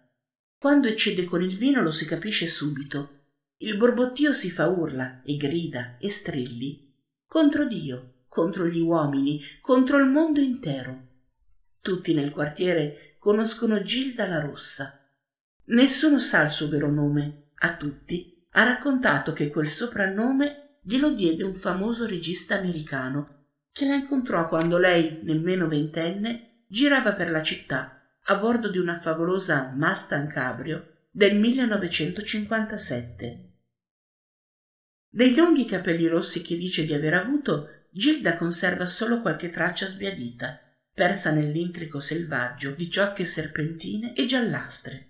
[0.58, 3.18] Quando eccede con il vino lo si capisce subito.
[3.58, 6.88] Il borbottio si fa urla e grida e strilli
[7.30, 11.06] contro Dio, contro gli uomini, contro il mondo intero.
[11.80, 15.06] Tutti nel quartiere conoscono Gilda la Rossa.
[15.66, 17.50] Nessuno sa il suo vero nome.
[17.62, 23.94] A tutti ha raccontato che quel soprannome glielo diede un famoso regista americano che la
[23.94, 30.30] incontrò quando lei, nemmeno ventenne, girava per la città a bordo di una favolosa Mustang
[30.30, 33.44] Cabrio del 1957.
[35.08, 40.60] Dei lunghi capelli rossi che dice di aver avuto, Gilda conserva solo qualche traccia sbiadita,
[40.92, 45.09] persa nell'intrico selvaggio di ciocche serpentine e giallastre.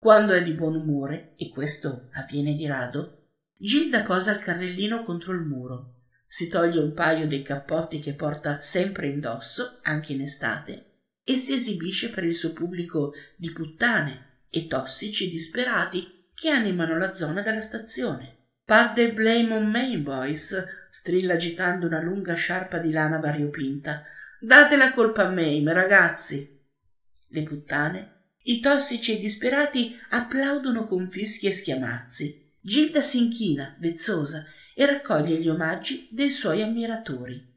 [0.00, 5.34] Quando è di buon umore, e questo avviene di rado, Gilda posa il carrellino contro
[5.34, 5.96] il muro,
[6.26, 11.52] si toglie un paio dei cappotti che porta sempre indosso, anche in estate, e si
[11.52, 17.60] esibisce per il suo pubblico di puttane e tossici disperati che animano la zona della
[17.60, 18.38] stazione.
[18.64, 24.02] Part the blame on me, boys, strilla agitando una lunga sciarpa di lana variopinta.
[24.40, 26.58] Date la colpa a me, ragazzi.
[27.26, 28.19] Le puttane
[28.50, 32.48] i tossici e disperati applaudono con fischi e schiamazzi.
[32.60, 34.44] Gilda si inchina, vezzosa,
[34.74, 37.48] e raccoglie gli omaggi dei suoi ammiratori.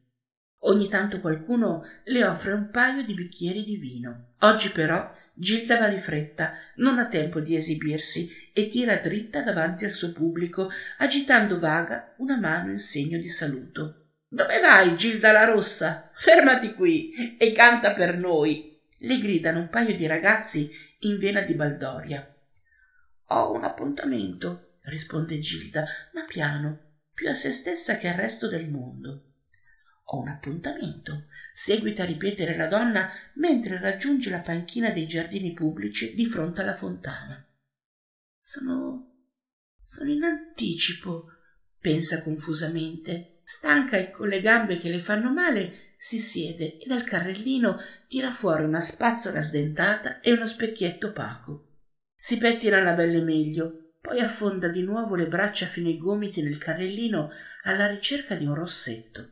[0.65, 4.33] Ogni tanto qualcuno le offre un paio di bicchieri di vino.
[4.39, 9.83] Oggi però Gilda va di fretta, non ha tempo di esibirsi e tira dritta davanti
[9.83, 10.69] al suo pubblico,
[10.99, 14.11] agitando vaga una mano in segno di saluto.
[14.27, 16.11] Dove vai, Gilda la Rossa?
[16.13, 18.72] Fermati qui e canta per noi
[19.03, 22.27] le gridano un paio di ragazzi in vena di baldoria.
[23.27, 28.69] Ho un appuntamento, risponde Gilda, ma piano, più a se stessa che al resto del
[28.69, 29.31] mondo.
[30.07, 36.13] Ho un appuntamento, seguita a ripetere la donna mentre raggiunge la panchina dei giardini pubblici
[36.13, 37.45] di fronte alla fontana.
[38.39, 39.27] Sono.
[39.83, 41.27] sono in anticipo,
[41.79, 47.05] pensa confusamente, stanca e con le gambe che le fanno male, si siede e dal
[47.05, 47.79] carrellino
[48.09, 51.77] tira fuori una spazzola sdentata e uno specchietto opaco.
[52.13, 56.57] Si pettina la belle meglio, poi affonda di nuovo le braccia fino ai gomiti nel
[56.57, 57.31] carrellino
[57.63, 59.29] alla ricerca di un rossetto.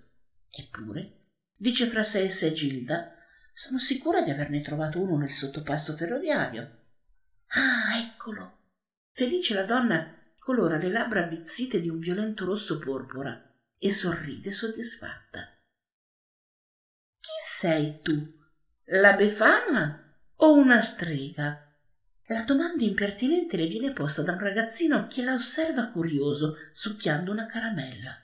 [0.50, 1.26] Eppure,
[1.58, 3.18] dice fra sé e sé Gilda,
[3.54, 6.84] sono sicura di averne trovato uno nel sottopasso ferroviario.
[7.48, 8.60] Ah, eccolo!
[9.12, 15.58] Felice la donna colora le labbra avvizzite di un violento rosso porpora e sorride soddisfatta
[17.62, 18.16] sei tu?
[18.86, 21.72] La Befana o una strega?
[22.30, 27.46] La domanda impertinente le viene posta da un ragazzino che la osserva curioso, succhiando una
[27.46, 28.18] caramella.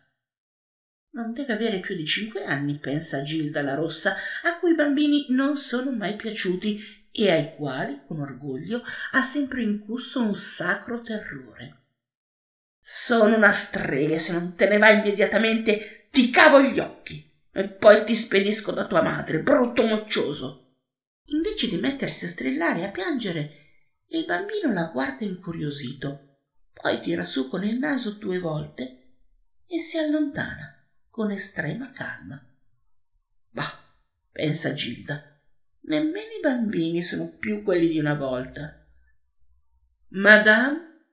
[1.11, 5.27] Non deve avere più di cinque anni, pensa Gilda la Rossa, a cui i bambini
[5.29, 11.83] non sono mai piaciuti e ai quali, con orgoglio, ha sempre incusso un sacro terrore.
[12.79, 17.26] Sono una strega se non te ne vai immediatamente ti cavo gli occhi
[17.57, 20.75] e poi ti spedisco da tua madre, brutto moccioso.
[21.29, 23.51] Invece di mettersi a strillare e a piangere,
[24.09, 26.37] il bambino la guarda incuriosito,
[26.71, 29.15] poi tira su con il naso due volte
[29.65, 32.39] e si allontana con estrema calma.
[33.49, 33.79] Bah,
[34.31, 35.41] pensa Gilda,
[35.85, 38.85] nemmeno i bambini sono più quelli di una volta.
[40.09, 41.05] Madame?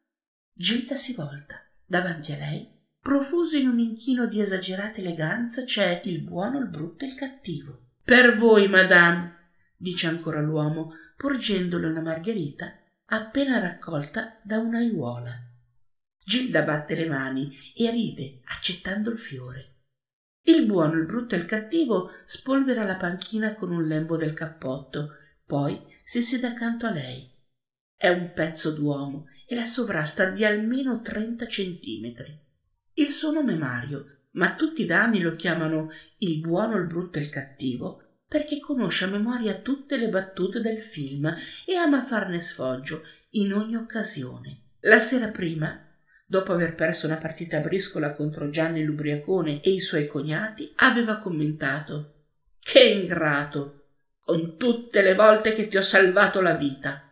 [0.52, 1.66] Gilda si volta.
[1.86, 2.73] Davanti a lei
[3.04, 7.88] profuso in un inchino di esagerata eleganza, c'è il buono, il brutto e il cattivo.
[8.02, 12.72] Per voi, madame, dice ancora l'uomo, porgendole una margherita
[13.08, 15.32] appena raccolta da un'aiuola.
[16.24, 19.82] Gilda batte le mani e ride, accettando il fiore.
[20.46, 25.10] Il buono, il brutto e il cattivo spolvera la panchina con un lembo del cappotto,
[25.44, 27.30] poi si siede accanto a lei.
[27.94, 32.43] È un pezzo d'uomo e la sovrasta di almeno trenta centimetri.
[32.94, 37.18] Il suo nome è Mario, ma tutti da anni lo chiamano il buono, il brutto
[37.18, 41.32] e il cattivo, perché conosce a memoria tutte le battute del film
[41.66, 44.62] e ama farne sfoggio in ogni occasione.
[44.80, 45.84] La sera prima
[46.26, 51.18] dopo aver perso una partita a briscola contro Gianni l'ubriacone e i suoi cognati, aveva
[51.18, 52.26] commentato
[52.60, 53.80] Che ingrato!
[54.20, 57.08] Con tutte le volte che ti ho salvato la vita.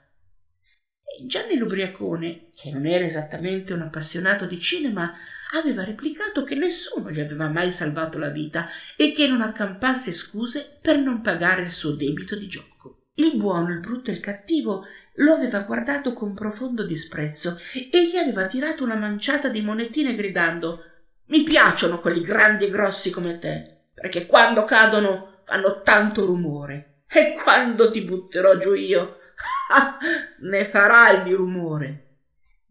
[1.27, 5.13] Gianni l'ubriacone, che non era esattamente un appassionato di cinema,
[5.53, 10.79] aveva replicato che nessuno gli aveva mai salvato la vita e che non accampasse scuse
[10.81, 13.03] per non pagare il suo debito di gioco.
[13.15, 14.87] Il buono, il brutto e il cattivo
[15.17, 20.85] lo aveva guardato con profondo disprezzo e gli aveva tirato una manciata di monetine gridando
[21.27, 27.39] Mi piacciono quelli grandi e grossi come te, perché quando cadono fanno tanto rumore e
[27.43, 29.19] quando ti butterò giù io
[30.41, 32.12] ne farai di rumore.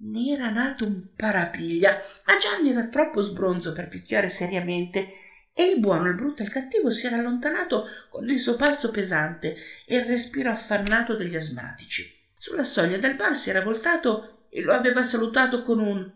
[0.04, 1.95] Ne era nato un parapiglia,
[2.26, 5.14] ma Gianni era troppo sbronzo per picchiare seriamente
[5.54, 8.89] e il buono, il brutto e il cattivo si era allontanato con il suo passo
[8.89, 12.20] pesante e il respiro affannato degli asmatici.
[12.36, 16.12] Sulla soglia del bar si era voltato e lo aveva salutato con un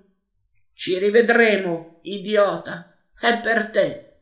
[0.73, 4.13] Ci rivedremo, idiota, è per te.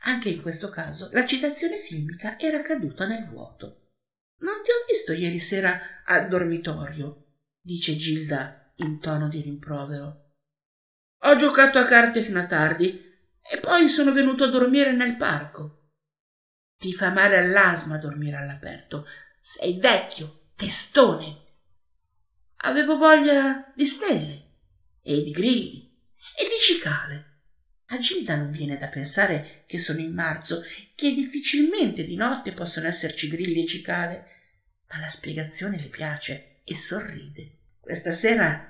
[0.00, 3.92] Anche in questo caso la citazione filmica era caduta nel vuoto.
[4.38, 7.26] Non ti ho visto ieri sera al dormitorio,
[7.60, 10.34] dice Gilda in tono di rimprovero.
[11.24, 13.08] Ho giocato a carte fino a tardi
[13.42, 15.90] e poi sono venuto a dormire nel parco.
[16.78, 19.06] Ti fa male all'asma dormire all'aperto.
[19.40, 21.48] Sei vecchio, testone.
[22.62, 24.48] Avevo voglia di stelle
[25.02, 25.94] e di grilli
[26.38, 27.26] e di cicale.
[27.86, 30.62] A Gilda non viene da pensare che sono in marzo,
[30.94, 34.26] che difficilmente di notte possono esserci grilli e cicale,
[34.88, 37.56] ma la spiegazione le piace e sorride.
[37.80, 38.69] Questa sera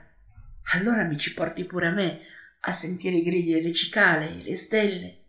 [0.73, 2.27] allora mi ci porti pure a me
[2.61, 5.25] a sentire i grilli e le cicale e le stelle.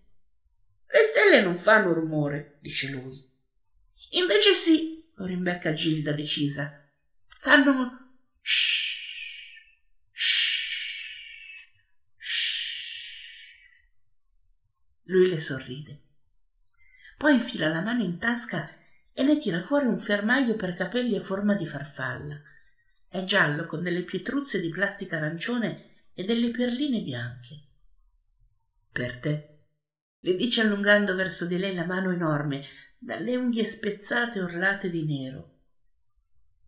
[0.88, 3.30] Le stelle non fanno rumore, dice lui.
[4.12, 6.86] Invece sì, lo rimbecca Gilda decisa.
[7.40, 8.98] Fanno shh,
[10.12, 10.58] shh,
[12.18, 12.62] shh.
[15.04, 16.02] Lui le sorride.
[17.18, 18.76] Poi infila la mano in tasca
[19.14, 22.42] e ne tira fuori un fermaglio per capelli a forma di farfalla.
[23.12, 27.66] È giallo con delle pietruzze di plastica arancione e delle perline bianche.
[28.90, 29.60] Per te,
[30.22, 32.64] le dice allungando verso di lei la mano enorme,
[32.98, 35.60] dalle unghie spezzate e orlate di nero.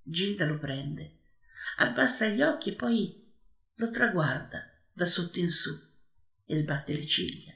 [0.02, 1.20] Gilda lo prende,
[1.78, 3.26] abbassa gli occhi e poi
[3.76, 5.72] lo traguarda da sotto in su
[6.44, 7.54] e sbatte le ciglia.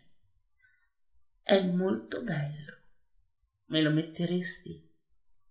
[1.43, 2.77] È molto bello.
[3.65, 4.86] Me lo metteresti?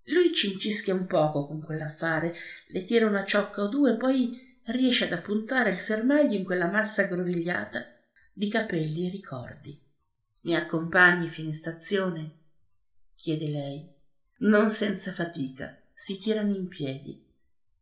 [0.07, 2.35] Lui cincischia un poco con quell'affare,
[2.69, 7.03] le tira una ciocca o due, poi riesce ad appuntare il fermaglio in quella massa
[7.03, 7.85] aggrovigliata
[8.33, 9.81] di capelli e ricordi.
[10.43, 12.35] Mi accompagni fino in stazione?
[13.15, 13.95] chiede lei.
[14.39, 17.25] Non senza fatica si tirano in piedi,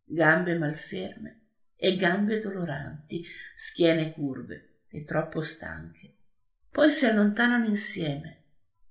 [0.05, 1.41] gambe malferme
[1.77, 3.25] e gambe doloranti,
[3.57, 6.15] schiene curve e troppo stanche.
[6.71, 8.43] Poi si allontanano insieme.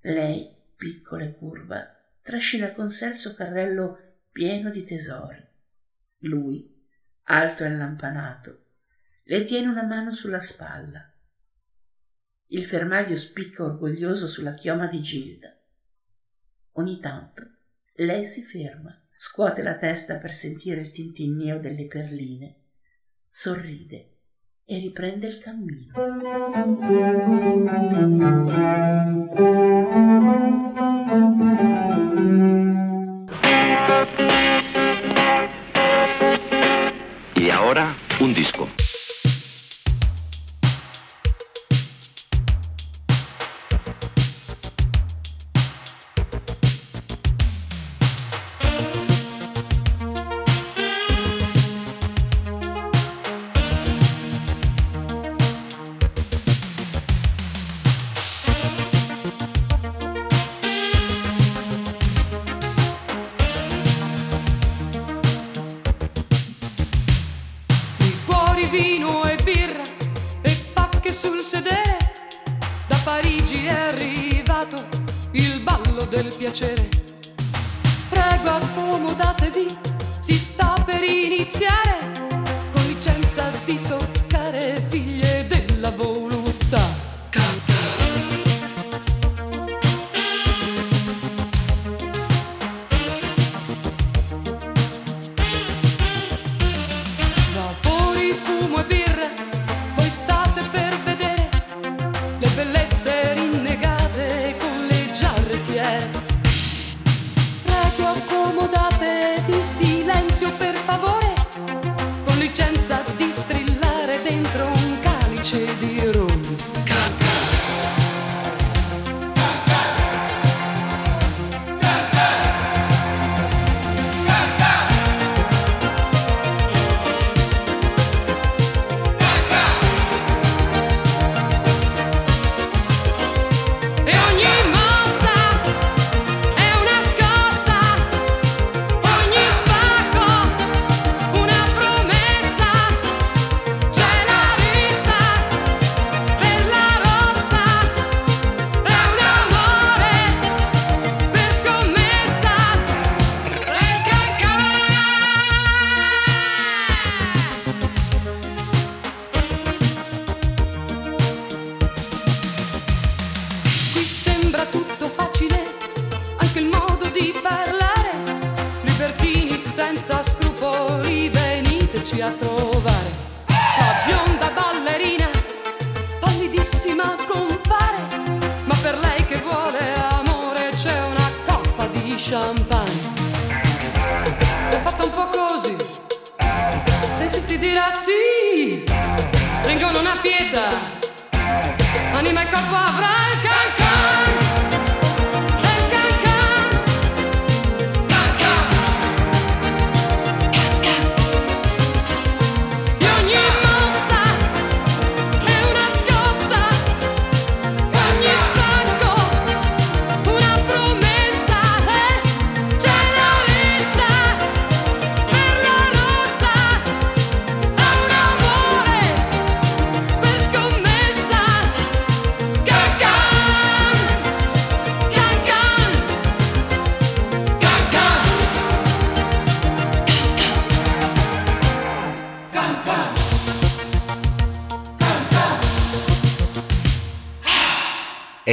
[0.01, 1.92] Lei, piccola e curva,
[2.23, 5.45] trascina con sé il suo carrello pieno di tesori.
[6.19, 6.83] Lui,
[7.23, 8.65] alto e allampanato,
[9.25, 11.07] le tiene una mano sulla spalla.
[12.47, 15.55] Il fermaglio spicca orgoglioso sulla chioma di Gilda.
[16.73, 17.43] Ogni tanto
[17.97, 22.61] lei si ferma, scuote la testa per sentire il tintinnio delle perline,
[23.29, 24.17] sorride
[24.65, 25.91] e riprende il cammino.
[31.15, 31.72] Y
[38.19, 38.82] un disco.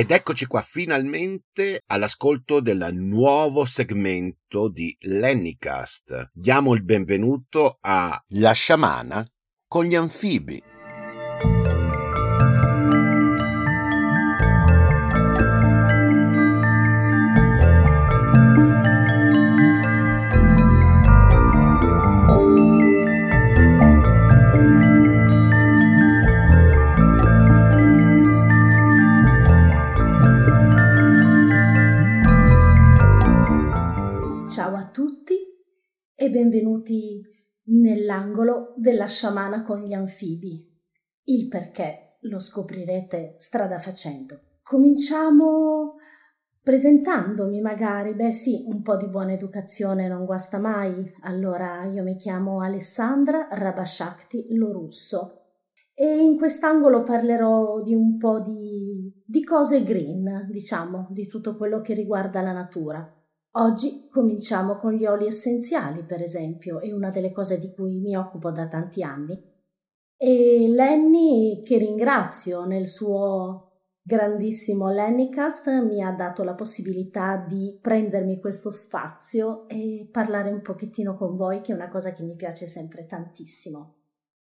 [0.01, 6.30] Ed eccoci qua finalmente all'ascolto del nuovo segmento di Lennycast.
[6.32, 9.22] Diamo il benvenuto a La sciamana
[9.68, 10.62] con gli anfibi.
[36.31, 37.20] Benvenuti
[37.64, 40.66] nell'angolo della sciamana con gli anfibi.
[41.24, 44.39] Il perché lo scoprirete strada facendo.
[44.62, 45.97] Cominciamo
[46.62, 48.14] presentandomi magari.
[48.14, 51.12] Beh sì, un po' di buona educazione non guasta mai.
[51.22, 55.39] Allora, io mi chiamo Alessandra Rabashakti Lorusso
[55.95, 61.81] e in quest'angolo parlerò di un po' di, di cose green, diciamo, di tutto quello
[61.81, 63.19] che riguarda la natura.
[63.55, 68.14] Oggi cominciamo con gli oli essenziali, per esempio, è una delle cose di cui mi
[68.14, 69.42] occupo da tanti anni.
[70.16, 73.72] E Lenny, che ringrazio nel suo
[74.03, 81.14] grandissimo Lennycast, mi ha dato la possibilità di prendermi questo spazio e parlare un pochettino
[81.14, 83.96] con voi, che è una cosa che mi piace sempre tantissimo.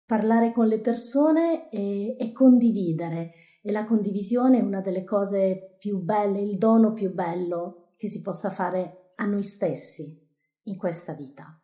[0.05, 3.31] Parlare con le persone e, e condividere,
[3.63, 8.21] e la condivisione è una delle cose più belle, il dono più bello che si
[8.21, 10.21] possa fare a noi stessi
[10.65, 11.57] in questa vita.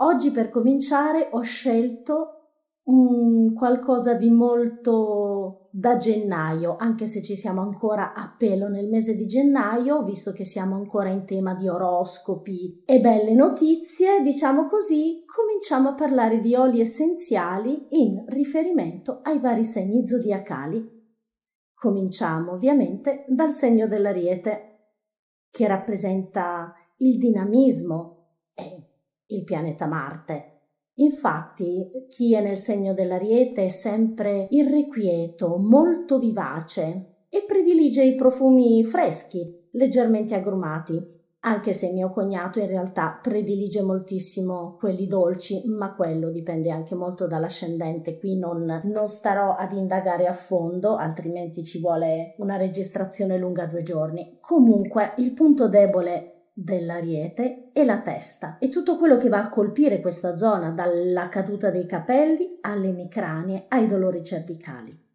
[0.00, 2.32] Oggi per cominciare ho scelto
[2.88, 9.16] un qualcosa di molto da gennaio, anche se ci siamo ancora a pelo nel mese
[9.16, 15.24] di gennaio, visto che siamo ancora in tema di oroscopi e belle notizie, diciamo così,
[15.24, 20.96] cominciamo a parlare di oli essenziali in riferimento ai vari segni zodiacali.
[21.72, 24.67] Cominciamo ovviamente dal segno dell'ariete,
[25.50, 28.88] che rappresenta il dinamismo e
[29.26, 30.52] il pianeta Marte.
[30.94, 38.84] Infatti, chi è nel segno dell'ariete è sempre irrequieto, molto vivace e predilige i profumi
[38.84, 41.17] freschi, leggermente agrumati,
[41.48, 47.26] anche se mio cognato in realtà predilige moltissimo quelli dolci, ma quello dipende anche molto
[47.26, 48.18] dall'ascendente.
[48.18, 53.82] Qui non, non starò ad indagare a fondo, altrimenti ci vuole una registrazione lunga due
[53.82, 54.38] giorni.
[54.40, 60.00] Comunque, il punto debole dell'ariete è la testa e tutto quello che va a colpire
[60.00, 65.06] questa zona, dalla caduta dei capelli alle emicranie ai dolori cervicali.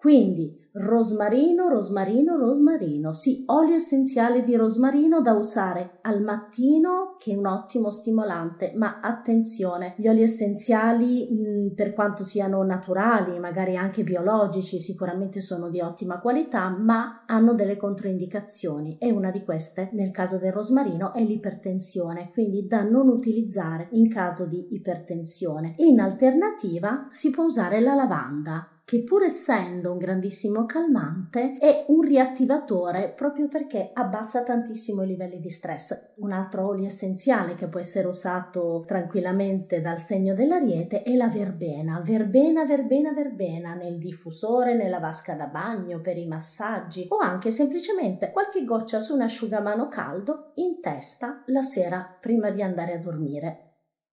[0.00, 3.12] Quindi rosmarino, rosmarino, rosmarino.
[3.12, 9.00] Sì, olio essenziale di rosmarino da usare al mattino che è un ottimo stimolante, ma
[9.02, 15.82] attenzione, gli oli essenziali mh, per quanto siano naturali, magari anche biologici, sicuramente sono di
[15.82, 21.22] ottima qualità, ma hanno delle controindicazioni e una di queste nel caso del rosmarino è
[21.22, 25.74] l'ipertensione, quindi da non utilizzare in caso di ipertensione.
[25.80, 32.00] In alternativa si può usare la lavanda che pur essendo un grandissimo calmante è un
[32.00, 36.14] riattivatore proprio perché abbassa tantissimo i livelli di stress.
[36.16, 42.00] Un altro olio essenziale che può essere usato tranquillamente dal segno dell'ariete è la verbena,
[42.04, 48.32] verbena, verbena, verbena nel diffusore, nella vasca da bagno, per i massaggi o anche semplicemente
[48.32, 53.66] qualche goccia su un asciugamano caldo in testa la sera prima di andare a dormire.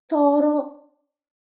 [0.05, 0.76] Toro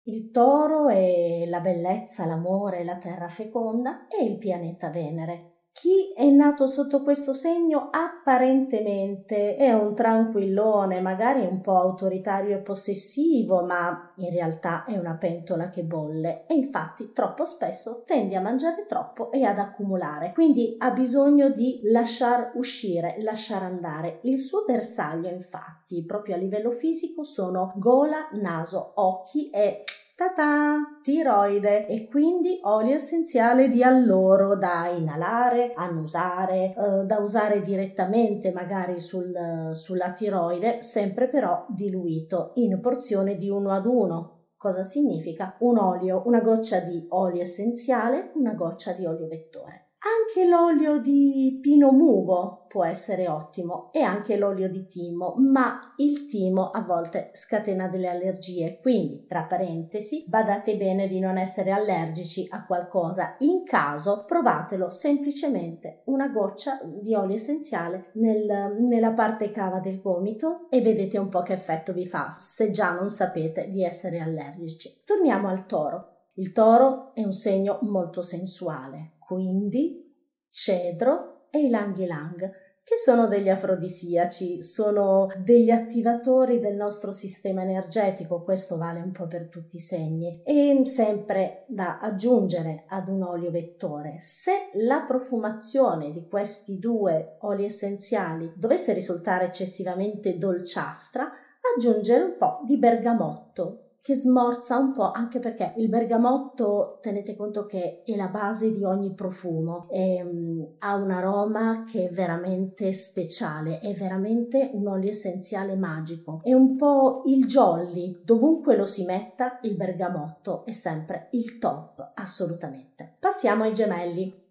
[0.04, 5.51] il toro è la bellezza, l'amore, la terra feconda e il pianeta Venere.
[5.74, 12.60] Chi è nato sotto questo segno apparentemente è un tranquillone, magari un po' autoritario e
[12.60, 18.42] possessivo, ma in realtà è una pentola che bolle e infatti troppo spesso tende a
[18.42, 24.20] mangiare troppo e ad accumulare, quindi ha bisogno di lasciar uscire, lasciare andare.
[24.24, 29.84] Il suo bersaglio infatti proprio a livello fisico sono gola, naso, occhi e
[30.32, 38.52] ta tiroide e quindi olio essenziale di alloro da inalare, annusare, eh, da usare direttamente
[38.52, 44.46] magari sul, sulla tiroide, sempre però diluito in porzione di uno ad uno.
[44.56, 45.56] Cosa significa?
[45.60, 49.81] Un olio, una goccia di olio essenziale, una goccia di olio vettore.
[50.04, 56.26] Anche l'olio di pino mugo può essere ottimo e anche l'olio di timo, ma il
[56.26, 62.48] timo a volte scatena delle allergie, quindi tra parentesi badate bene di non essere allergici
[62.50, 63.36] a qualcosa.
[63.40, 70.66] In caso provatelo semplicemente una goccia di olio essenziale nel, nella parte cava del gomito
[70.68, 75.02] e vedete un po' che effetto vi fa se già non sapete di essere allergici.
[75.04, 76.08] Torniamo al toro.
[76.36, 80.14] Il toro è un segno molto sensuale, quindi
[80.50, 82.38] cedro e ilang ilang,
[82.84, 89.26] che sono degli afrodisiaci, sono degli attivatori del nostro sistema energetico, questo vale un po'
[89.26, 94.16] per tutti i segni, e sempre da aggiungere ad un olio vettore.
[94.18, 101.30] Se la profumazione di questi due oli essenziali dovesse risultare eccessivamente dolciastra,
[101.74, 107.66] aggiungere un po' di bergamotto che smorza un po', anche perché il bergamotto, tenete conto
[107.66, 112.92] che è la base di ogni profumo, e, um, ha un aroma che è veramente
[112.92, 119.04] speciale, è veramente un olio essenziale magico, è un po' il jolly, dovunque lo si
[119.04, 123.14] metta il bergamotto è sempre il top, assolutamente.
[123.20, 124.41] Passiamo ai gemelli.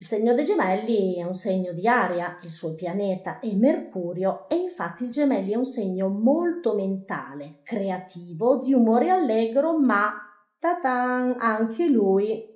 [0.00, 4.54] Il segno dei gemelli è un segno di aria, il suo pianeta è Mercurio e
[4.54, 10.12] infatti il gemelli è un segno molto mentale, creativo, di umore allegro, ma
[10.56, 12.46] tatan, anche lui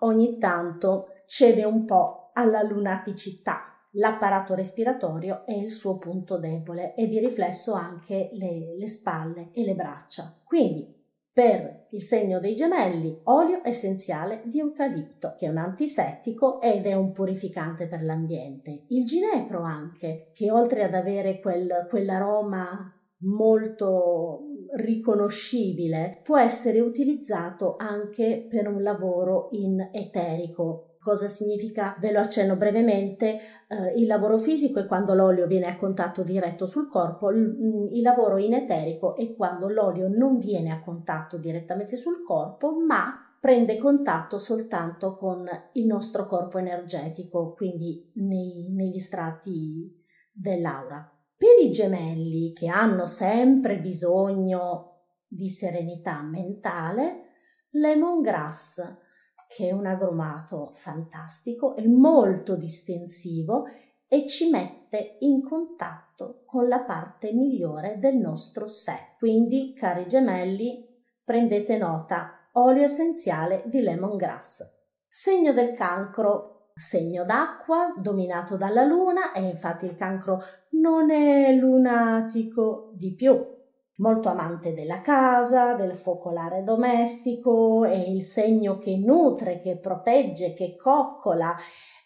[0.00, 3.80] ogni tanto cede un po' alla lunaticità.
[3.92, 9.64] L'apparato respiratorio è il suo punto debole e di riflesso anche le, le spalle e
[9.64, 10.40] le braccia.
[10.44, 10.97] Quindi
[11.38, 16.94] per il segno dei gemelli olio essenziale di eucalipto, che è un antisettico ed è
[16.94, 18.86] un purificante per l'ambiente.
[18.88, 24.40] Il ginepro anche, che oltre ad avere quel, quell'aroma molto
[24.78, 31.96] riconoscibile, può essere utilizzato anche per un lavoro in eterico, Cosa significa?
[32.00, 33.40] Ve lo accenno brevemente.
[33.66, 37.84] Eh, il lavoro fisico è quando l'olio viene a contatto diretto sul corpo, il, mm,
[37.94, 43.38] il lavoro in eterico è quando l'olio non viene a contatto direttamente sul corpo, ma
[43.40, 49.90] prende contatto soltanto con il nostro corpo energetico, quindi nei, negli strati
[50.30, 51.10] dell'aura.
[51.34, 57.28] Per i gemelli che hanno sempre bisogno di serenità mentale,
[57.70, 59.06] lemongrass
[59.48, 63.64] che è un agrumato fantastico e molto distensivo
[64.06, 69.14] e ci mette in contatto con la parte migliore del nostro sé.
[69.18, 70.86] Quindi, cari gemelli,
[71.24, 74.76] prendete nota, olio essenziale di lemongrass.
[75.08, 80.40] Segno del cancro, segno d'acqua, dominato dalla luna e infatti il cancro
[80.72, 83.57] non è lunatico di più,
[83.98, 90.76] molto amante della casa, del focolare domestico, è il segno che nutre, che protegge, che
[90.76, 91.54] coccola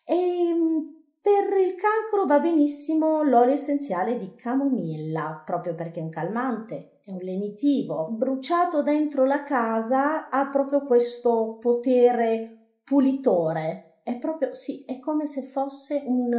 [0.05, 0.79] e mm,
[1.21, 7.11] per il cancro va benissimo l'olio essenziale di camomilla, proprio perché è un calmante, è
[7.13, 8.09] un lenitivo.
[8.11, 14.01] Bruciato dentro la casa ha proprio questo potere pulitore.
[14.03, 16.33] È proprio, sì, è come se fosse un,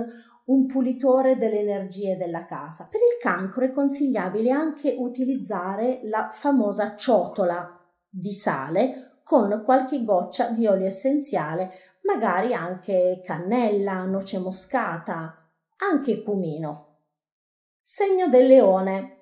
[0.46, 2.88] un pulitore delle energie della casa.
[2.90, 7.80] Per il cancro è consigliabile anche utilizzare la famosa ciotola
[8.10, 11.72] di sale con qualche goccia di olio essenziale,
[12.02, 16.98] magari anche cannella, noce moscata, anche cumino.
[17.82, 19.18] Segno del leone.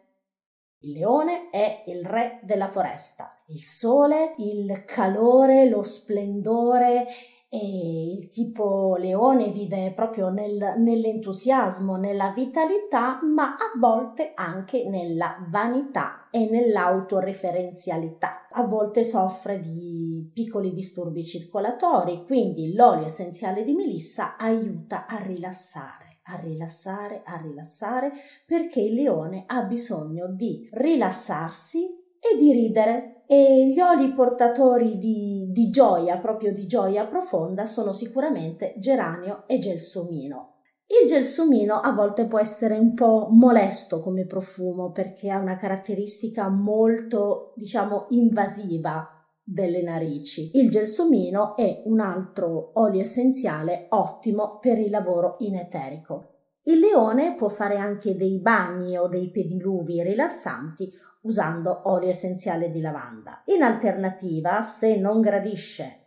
[0.80, 7.06] Il leone è il re della foresta, il sole, il calore, lo splendore
[7.54, 15.46] e il tipo leone vive proprio nel, nell'entusiasmo, nella vitalità, ma a volte anche nella
[15.50, 18.48] vanità e nell'autoreferenzialità.
[18.52, 26.10] A volte soffre di piccoli disturbi circolatori, quindi l'olio essenziale di melissa aiuta a rilassare
[26.26, 28.12] a rilassare, a rilassare,
[28.46, 31.84] perché il leone ha bisogno di rilassarsi
[32.20, 37.94] e di ridere E gli oli portatori di, di gioia, proprio di gioia profonda, sono
[37.94, 40.56] sicuramente geranio e gelsomino.
[40.86, 46.50] Il gelsomino a volte può essere un po' molesto come profumo perché ha una caratteristica
[46.50, 49.08] molto, diciamo, invasiva
[49.42, 50.58] delle narici.
[50.58, 56.32] Il gelsomino è un altro olio essenziale ottimo per il lavoro in eterico.
[56.64, 62.82] Il leone può fare anche dei bagni o dei pediluvi rilassanti usando olio essenziale di
[62.82, 63.42] lavanda.
[63.46, 66.02] In alternativa, se non gradisce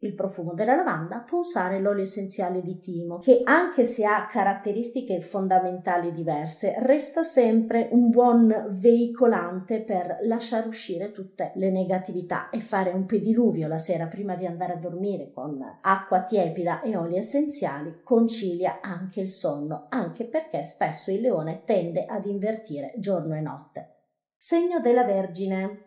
[0.00, 5.20] il profumo della lavanda può usare l'olio essenziale di timo, che anche se ha caratteristiche
[5.20, 12.90] fondamentali diverse, resta sempre un buon veicolante per lasciare uscire tutte le negatività e fare
[12.90, 17.98] un pediluvio la sera prima di andare a dormire con acqua tiepida e oli essenziali
[18.04, 23.95] concilia anche il sonno, anche perché spesso il leone tende ad invertire giorno e notte.
[24.38, 25.84] Segno della Vergine.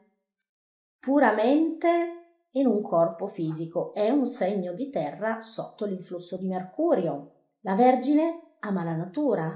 [0.97, 7.33] Puramente in un corpo fisico, è un segno di terra sotto l'influsso di Mercurio.
[7.59, 9.49] La Vergine ama la natura,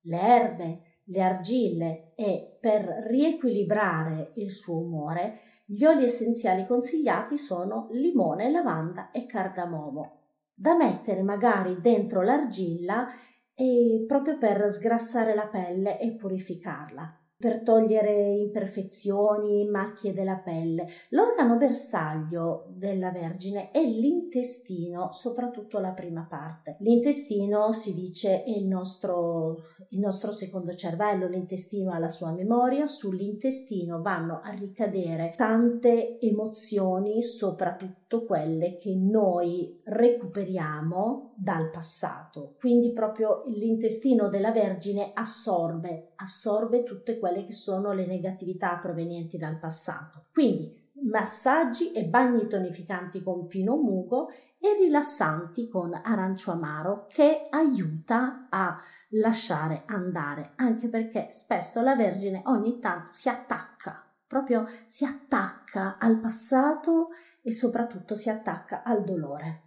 [0.00, 7.88] le erbe, le argille e per riequilibrare il suo umore gli oli essenziali consigliati sono
[7.90, 10.20] limone, lavanda e cardamomo,
[10.54, 13.08] da mettere magari dentro l'argilla
[13.54, 20.88] e proprio per sgrassare la pelle e purificarla per togliere imperfezioni, macchie della pelle.
[21.10, 26.76] L'organo bersaglio della Vergine è l'intestino, soprattutto la prima parte.
[26.80, 29.58] L'intestino si dice è il nostro,
[29.90, 37.22] il nostro secondo cervello, l'intestino ha la sua memoria, sull'intestino vanno a ricadere tante emozioni,
[37.22, 42.56] soprattutto quelle che noi recuperiamo dal passato.
[42.58, 49.58] Quindi proprio l'intestino della Vergine assorbe, assorbe tutte quelle che sono le negatività provenienti dal
[49.58, 50.26] passato.
[50.32, 54.28] Quindi massaggi e bagni tonificanti con pino mugo
[54.60, 62.42] e rilassanti con arancio amaro che aiuta a lasciare andare, anche perché spesso la Vergine
[62.46, 67.10] ogni tanto si attacca, proprio si attacca al passato
[67.42, 69.62] e soprattutto si attacca al dolore.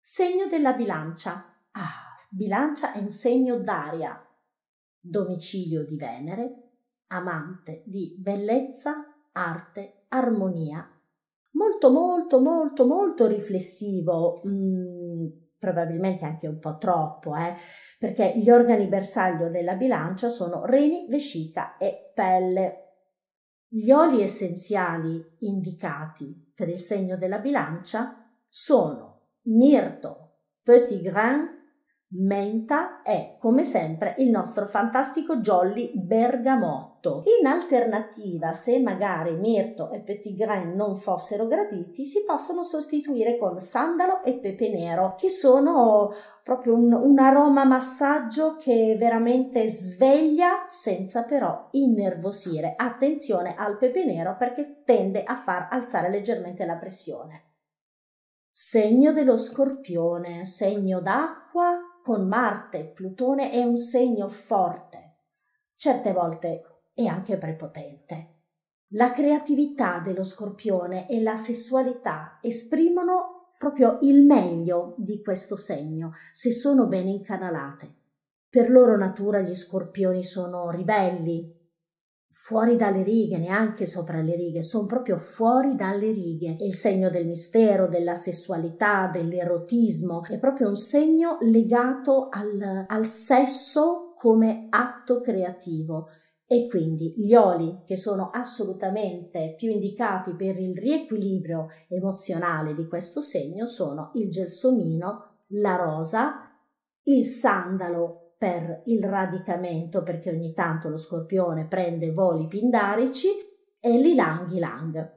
[0.00, 1.44] Segno della bilancia.
[1.72, 4.24] Ah, bilancia è un segno d'aria,
[5.00, 6.70] domicilio di Venere,
[7.08, 10.88] amante di bellezza, arte, armonia.
[11.52, 15.26] Molto, molto, molto, molto riflessivo, mm,
[15.58, 17.54] probabilmente anche un po' troppo, eh,
[17.98, 22.86] perché gli organi bersaglio della bilancia sono reni, vescica e pelle.
[23.66, 31.59] Gli oli essenziali indicati per il segno della bilancia sono mirto, petit grain,
[32.12, 37.22] Menta è, come sempre, il nostro fantastico jolly bergamotto.
[37.38, 43.60] In alternativa, se magari mirto e petit grain non fossero graditi, si possono sostituire con
[43.60, 46.10] sandalo e pepe nero, che sono
[46.42, 52.74] proprio un, un aroma massaggio che veramente sveglia senza però innervosire.
[52.76, 57.44] Attenzione al pepe nero perché tende a far alzare leggermente la pressione.
[58.50, 65.18] Segno dello scorpione, segno d'acqua, con Marte Plutone è un segno forte,
[65.74, 66.62] certe volte
[66.94, 68.38] è anche prepotente.
[68.94, 76.50] La creatività dello scorpione e la sessualità esprimono proprio il meglio di questo segno se
[76.50, 77.94] sono ben incanalate.
[78.48, 81.59] Per loro natura gli scorpioni sono ribelli,
[82.42, 86.56] fuori dalle righe, neanche sopra le righe, sono proprio fuori dalle righe.
[86.58, 93.06] È il segno del mistero, della sessualità, dell'erotismo, è proprio un segno legato al, al
[93.06, 96.08] sesso come atto creativo.
[96.46, 103.20] E quindi gli oli che sono assolutamente più indicati per il riequilibrio emozionale di questo
[103.20, 106.50] segno sono il gelsomino, la rosa,
[107.04, 113.28] il sandalo per il radicamento perché ogni tanto lo scorpione prende voli pindarici
[113.78, 115.12] e l'ilang ilang.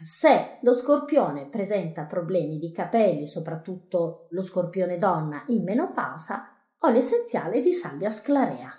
[0.00, 7.60] Se lo scorpione presenta problemi di capelli, soprattutto lo scorpione donna in menopausa, ho l'essenziale
[7.60, 8.72] di salvia sclarea.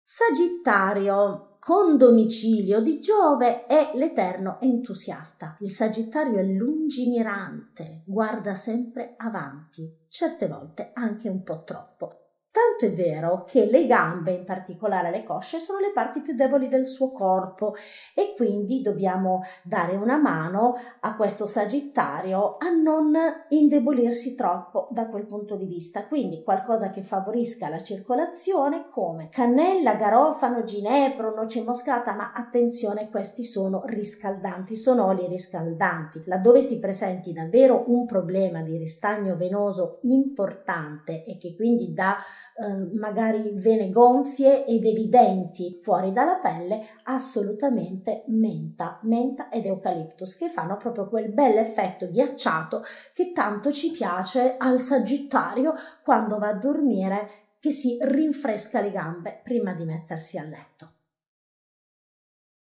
[0.00, 5.56] Sagittario, con domicilio di Giove, è l'eterno entusiasta.
[5.58, 12.29] Il Sagittario è lungimirante, guarda sempre avanti, certe volte anche un po' troppo.
[12.52, 16.66] Tanto è vero che le gambe, in particolare le cosce, sono le parti più deboli
[16.66, 17.74] del suo corpo
[18.12, 23.14] e quindi dobbiamo dare una mano a questo Sagittario a non
[23.50, 26.08] indebolirsi troppo da quel punto di vista.
[26.08, 33.44] Quindi qualcosa che favorisca la circolazione come cannella, garofano, ginepro, noce moscata, ma attenzione, questi
[33.44, 36.24] sono riscaldanti, sono oli riscaldanti.
[36.26, 42.16] Laddove si presenti davvero un problema di ristagno venoso importante e che quindi dà
[42.56, 50.48] eh, magari vene gonfie ed evidenti fuori dalla pelle, assolutamente menta, menta ed eucaliptus che
[50.48, 52.82] fanno proprio quel bel effetto ghiacciato
[53.14, 55.72] che tanto ci piace al Sagittario
[56.02, 57.28] quando va a dormire
[57.60, 60.92] che si rinfresca le gambe prima di mettersi a letto.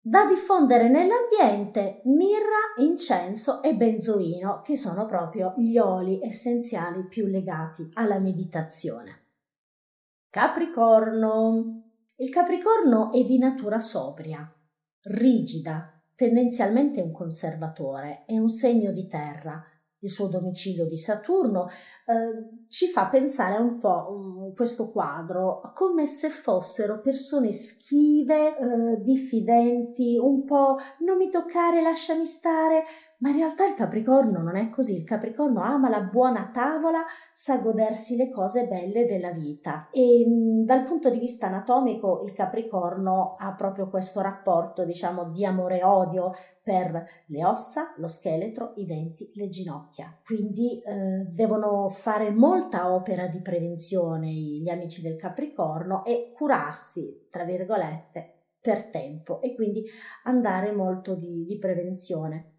[0.08, 7.90] Da diffondere nell'ambiente mirra, incenso e benzoino, che sono proprio gli oli essenziali più legati
[7.94, 9.25] alla meditazione.
[10.36, 11.84] Capricorno.
[12.18, 14.46] Il Capricorno è di natura sobria,
[15.04, 19.64] rigida, tendenzialmente un conservatore, è un segno di terra,
[20.00, 26.06] il suo domicilio di Saturno, eh, ci fa pensare un po' um, questo quadro come
[26.06, 32.84] se fossero persone schive, eh, diffidenti, un po' non mi toccare, lasciami stare,
[33.20, 37.00] ma in realtà il Capricorno non è così, il Capricorno ama la buona tavola,
[37.32, 42.34] sa godersi le cose belle della vita e mm, dal punto di vista anatomico il
[42.34, 48.74] Capricorno ha proprio questo rapporto, diciamo, di amore e odio per le ossa, lo scheletro,
[48.76, 50.18] i denti, le ginocchia.
[50.26, 57.44] Quindi eh, devono fare molta opera di prevenzione gli amici del Capricorno e curarsi, tra
[57.44, 59.84] virgolette, per tempo e quindi
[60.24, 62.55] andare molto di, di prevenzione.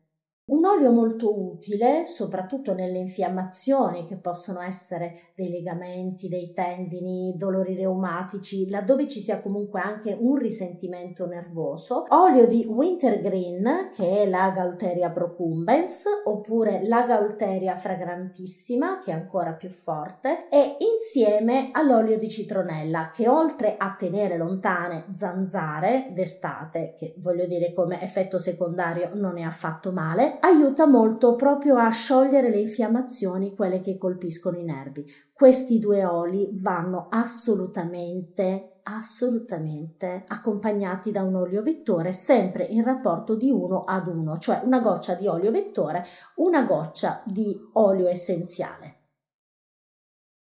[0.49, 7.75] Un olio molto utile, soprattutto nelle infiammazioni che possono essere dei legamenti, dei tendini, dolori
[7.75, 12.05] reumatici, laddove ci sia comunque anche un risentimento nervoso.
[12.11, 19.55] Olio di wintergreen, che è la Gaulteria procumbens, oppure la Gaulteria fragrantissima, che è ancora
[19.55, 27.17] più forte, e insieme all'olio di citronella, che oltre a tenere lontane zanzare d'estate, che
[27.19, 32.59] voglio dire come effetto secondario non è affatto male, aiuta molto proprio a sciogliere le
[32.59, 35.05] infiammazioni, quelle che colpiscono i nervi.
[35.33, 43.51] Questi due oli vanno assolutamente assolutamente accompagnati da un olio vettore sempre in rapporto di
[43.51, 46.05] 1 ad 1, cioè una goccia di olio vettore,
[46.37, 48.95] una goccia di olio essenziale.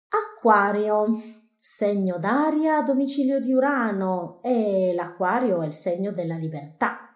[0.09, 1.07] Acquario,
[1.55, 7.08] segno d'aria, domicilio di Urano e l'acquario è il segno della libertà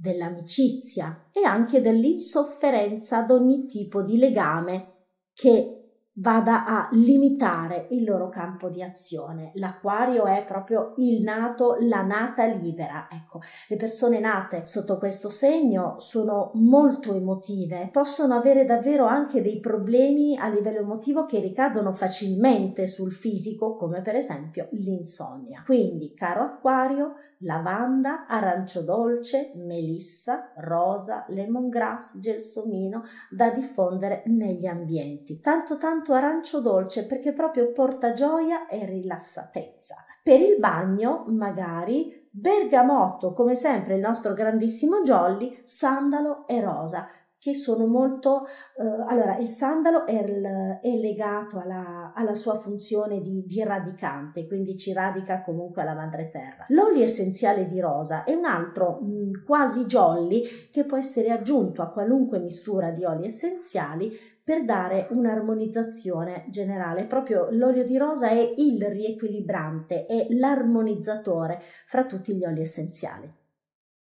[0.00, 5.77] dell'amicizia e anche dell'insofferenza ad ogni tipo di legame che
[6.20, 9.50] vada a limitare il loro campo di azione.
[9.54, 13.08] L'acquario è proprio il nato, la nata libera.
[13.10, 19.60] Ecco, le persone nate sotto questo segno sono molto emotive, possono avere davvero anche dei
[19.60, 25.62] problemi a livello emotivo che ricadono facilmente sul fisico, come per esempio l'insonnia.
[25.64, 35.38] Quindi, caro acquario, lavanda, arancio dolce, melissa, rosa, lemongrass, gelsomino da diffondere negli ambienti.
[35.38, 39.96] Tanto tanto arancio dolce perché proprio porta gioia e rilassatezza.
[40.22, 47.54] Per il bagno, magari bergamotto, come sempre il nostro grandissimo Jolly, sandalo e rosa che
[47.54, 48.44] sono molto...
[48.76, 54.46] Eh, allora, il sandalo è, il, è legato alla, alla, sua funzione di, di, radicante,
[54.46, 56.66] quindi ci radica comunque alla madre terra.
[56.68, 61.90] L'olio essenziale di rosa è un altro mh, quasi jolly che può essere aggiunto a
[61.90, 64.10] qualunque mistura di oli essenziali
[64.48, 67.04] per dare un'armonizzazione generale.
[67.04, 73.30] Proprio l'olio di rosa è il riequilibrante, è l'armonizzatore fra tutti gli oli essenziali.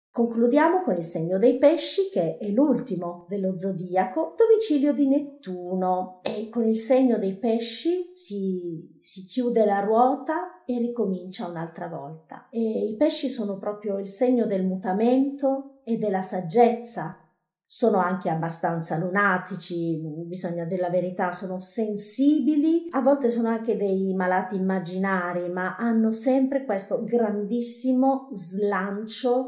[0.09, 6.49] Concludiamo con il segno dei pesci che è l'ultimo dello zodiaco, domicilio di Nettuno e
[6.49, 12.47] con il segno dei pesci si, si chiude la ruota e ricomincia un'altra volta.
[12.49, 17.20] E I pesci sono proprio il segno del mutamento e della saggezza,
[17.73, 24.55] sono anche abbastanza lunatici, bisogna della verità, sono sensibili, a volte sono anche dei malati
[24.55, 29.45] immaginari, ma hanno sempre questo grandissimo slancio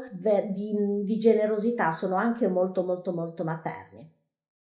[0.50, 4.10] di, di generosità, sono anche molto molto molto materni.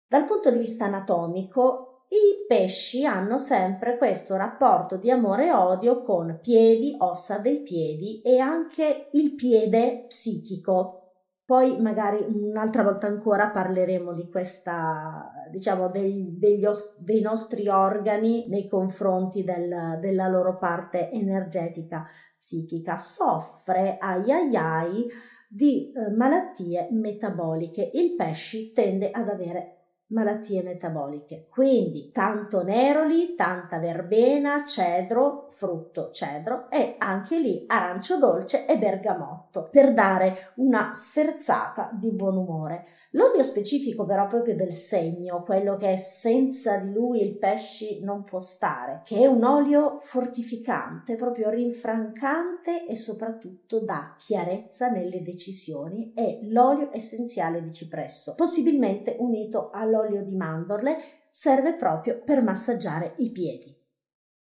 [0.08, 6.02] Dal punto di vista anatomico, i pesci hanno sempre questo rapporto di amore e odio
[6.02, 11.03] con piedi, ossa dei piedi e anche il piede psichico,
[11.46, 16.66] poi magari un'altra volta ancora parleremo di questa, diciamo, dei, degli
[17.00, 22.06] dei nostri organi nei confronti del, della loro parte energetica
[22.38, 22.98] psichica.
[22.98, 25.06] Soffre, ai ai ai,
[25.50, 27.90] di eh, malattie metaboliche.
[27.94, 29.83] Il pesci tende ad avere
[30.14, 31.48] malattie metaboliche.
[31.50, 39.68] Quindi tanto neroli, tanta verbena, cedro, frutto cedro e anche lì arancio dolce e bergamotto
[39.70, 42.86] per dare una sferzata di buon umore.
[43.16, 48.40] L'olio specifico però proprio del segno, quello che senza di lui il pesci non può
[48.40, 56.40] stare, che è un olio fortificante, proprio rinfrancante e soprattutto dà chiarezza nelle decisioni, è
[56.44, 60.98] l'olio essenziale di cipresso, possibilmente unito all'olio di mandorle,
[61.30, 63.83] serve proprio per massaggiare i piedi.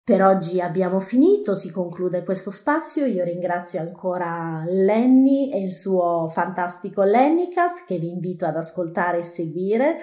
[0.06, 3.06] Per oggi abbiamo finito, si conclude questo spazio.
[3.06, 9.22] Io ringrazio ancora Lenny e il suo fantastico Lennycast che vi invito ad ascoltare e
[9.22, 9.96] seguire.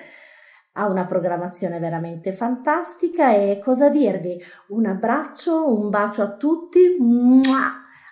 [0.73, 4.43] Ha una programmazione veramente fantastica e cosa dirvi?
[4.67, 6.97] Un abbraccio, un bacio a tutti.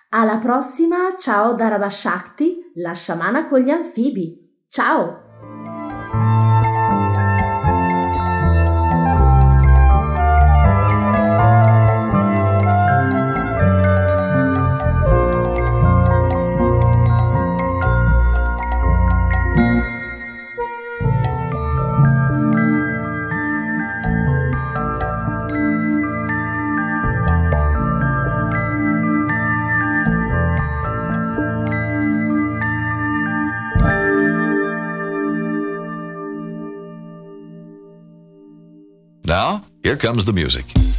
[0.08, 4.64] Alla prossima, ciao da Rabashakti, la sciamana con gli anfibi.
[4.66, 5.21] Ciao!
[39.42, 40.91] Now, here comes the music.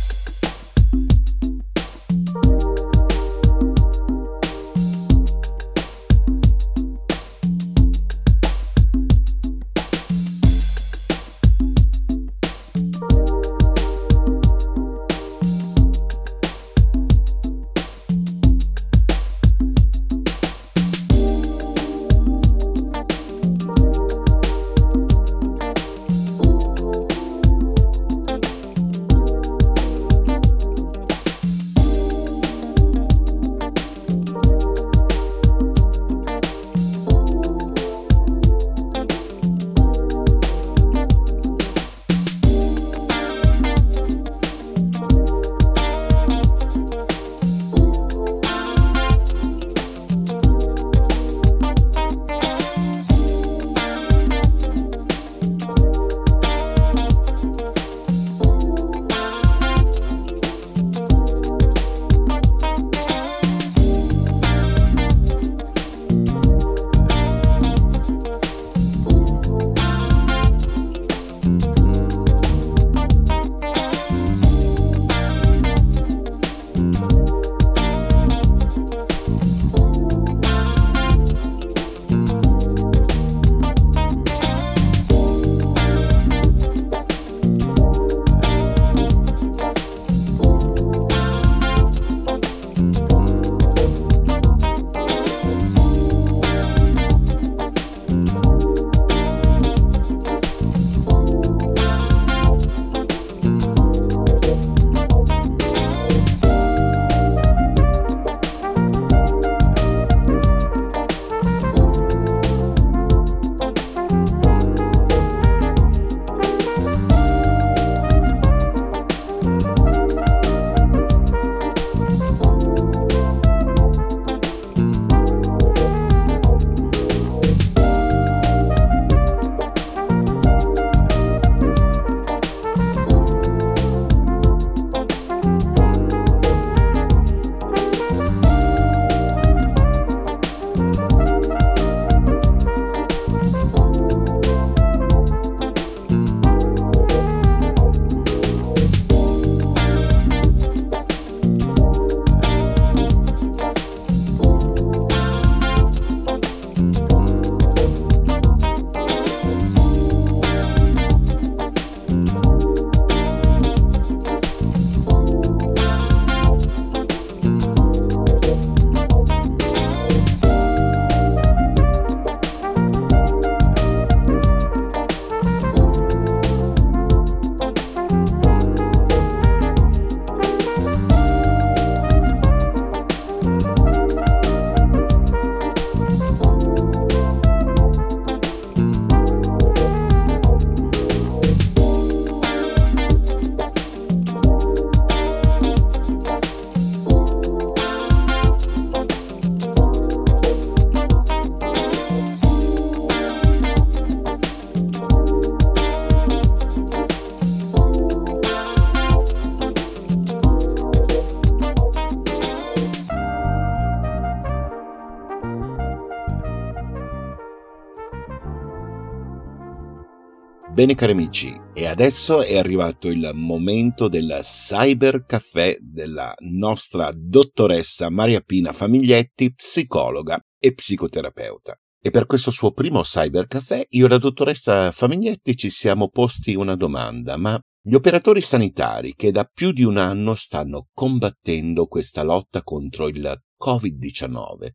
[220.83, 228.09] Bene cari amici, e adesso è arrivato il momento del Cyber Caffè della nostra dottoressa
[228.09, 231.73] Maria Pina Famiglietti, psicologa e psicoterapeuta.
[232.01, 236.53] E per questo suo primo Cyber Caffè io e la dottoressa Famiglietti ci siamo posti
[236.53, 242.23] una domanda, ma gli operatori sanitari che da più di un anno stanno combattendo questa
[242.23, 244.67] lotta contro il Covid-19,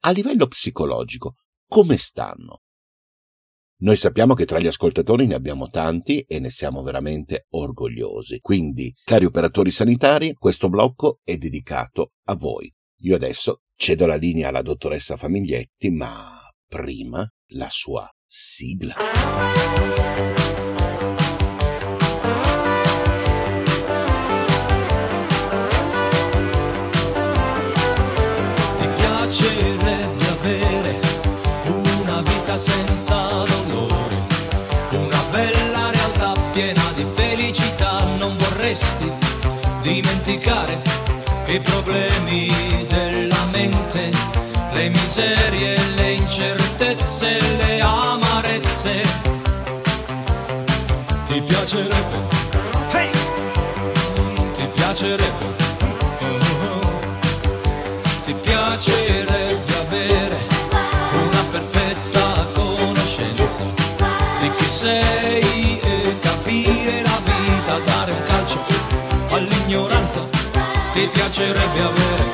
[0.00, 1.36] a livello psicologico,
[1.66, 2.63] come stanno?
[3.84, 8.40] Noi sappiamo che tra gli ascoltatori ne abbiamo tanti e ne siamo veramente orgogliosi.
[8.40, 12.72] Quindi, cari operatori sanitari, questo blocco è dedicato a voi.
[13.02, 18.94] Io adesso cedo la linea alla dottoressa Famiglietti, ma prima la sua sigla.
[38.74, 39.12] Non vorresti
[39.82, 40.80] dimenticare
[41.46, 42.50] i problemi
[42.88, 44.10] della mente,
[44.72, 49.02] le miserie, le incertezze, le amarezze.
[51.26, 52.18] Ti piacerebbe,
[52.92, 53.10] hey!
[54.52, 55.63] ti piacerebbe,
[70.94, 72.24] Ti piacerebbe avere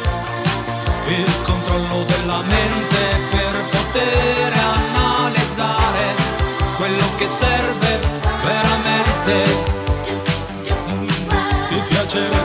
[1.06, 2.98] il controllo della mente
[3.30, 6.14] per poter analizzare
[6.76, 8.00] quello che serve
[8.44, 9.44] veramente.
[11.68, 12.39] Ti piacerebbe.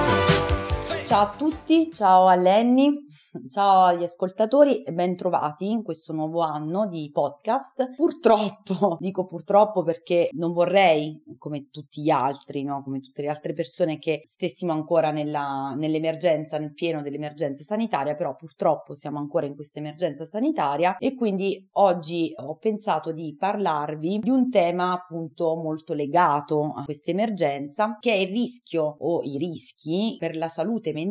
[1.15, 3.05] Ciao a tutti, ciao a Lenny,
[3.49, 7.95] ciao agli ascoltatori e ben trovati in questo nuovo anno di podcast.
[7.95, 12.83] Purtroppo, dico purtroppo perché non vorrei, come tutti gli altri, no?
[12.83, 18.35] come tutte le altre persone, che stessimo ancora nella, nell'emergenza, nel pieno dell'emergenza sanitaria, però
[18.35, 24.29] purtroppo siamo ancora in questa emergenza sanitaria e quindi oggi ho pensato di parlarvi di
[24.29, 30.17] un tema appunto molto legato a questa emergenza, che è il rischio o i rischi
[30.19, 31.03] per la salute mentale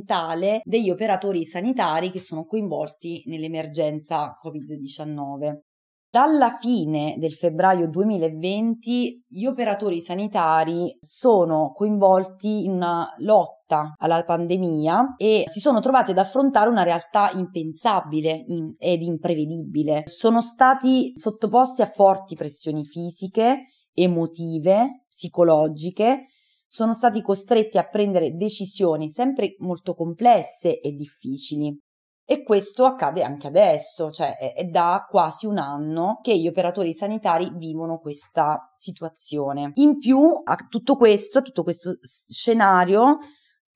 [0.65, 5.59] degli operatori sanitari che sono coinvolti nell'emergenza Covid-19.
[6.15, 15.15] Dalla fine del febbraio 2020 gli operatori sanitari sono coinvolti in una lotta alla pandemia
[15.17, 18.45] e si sono trovati ad affrontare una realtà impensabile
[18.79, 20.05] ed imprevedibile.
[20.07, 26.27] Sono stati sottoposti a forti pressioni fisiche, emotive, psicologiche
[26.75, 31.73] sono stati costretti a prendere decisioni sempre molto complesse e difficili.
[32.27, 37.53] E questo accade anche adesso, cioè è, da quasi un anno che gli operatori sanitari
[37.55, 39.71] vivono questa situazione.
[39.75, 43.19] In più a tutto questo, a tutto questo scenario,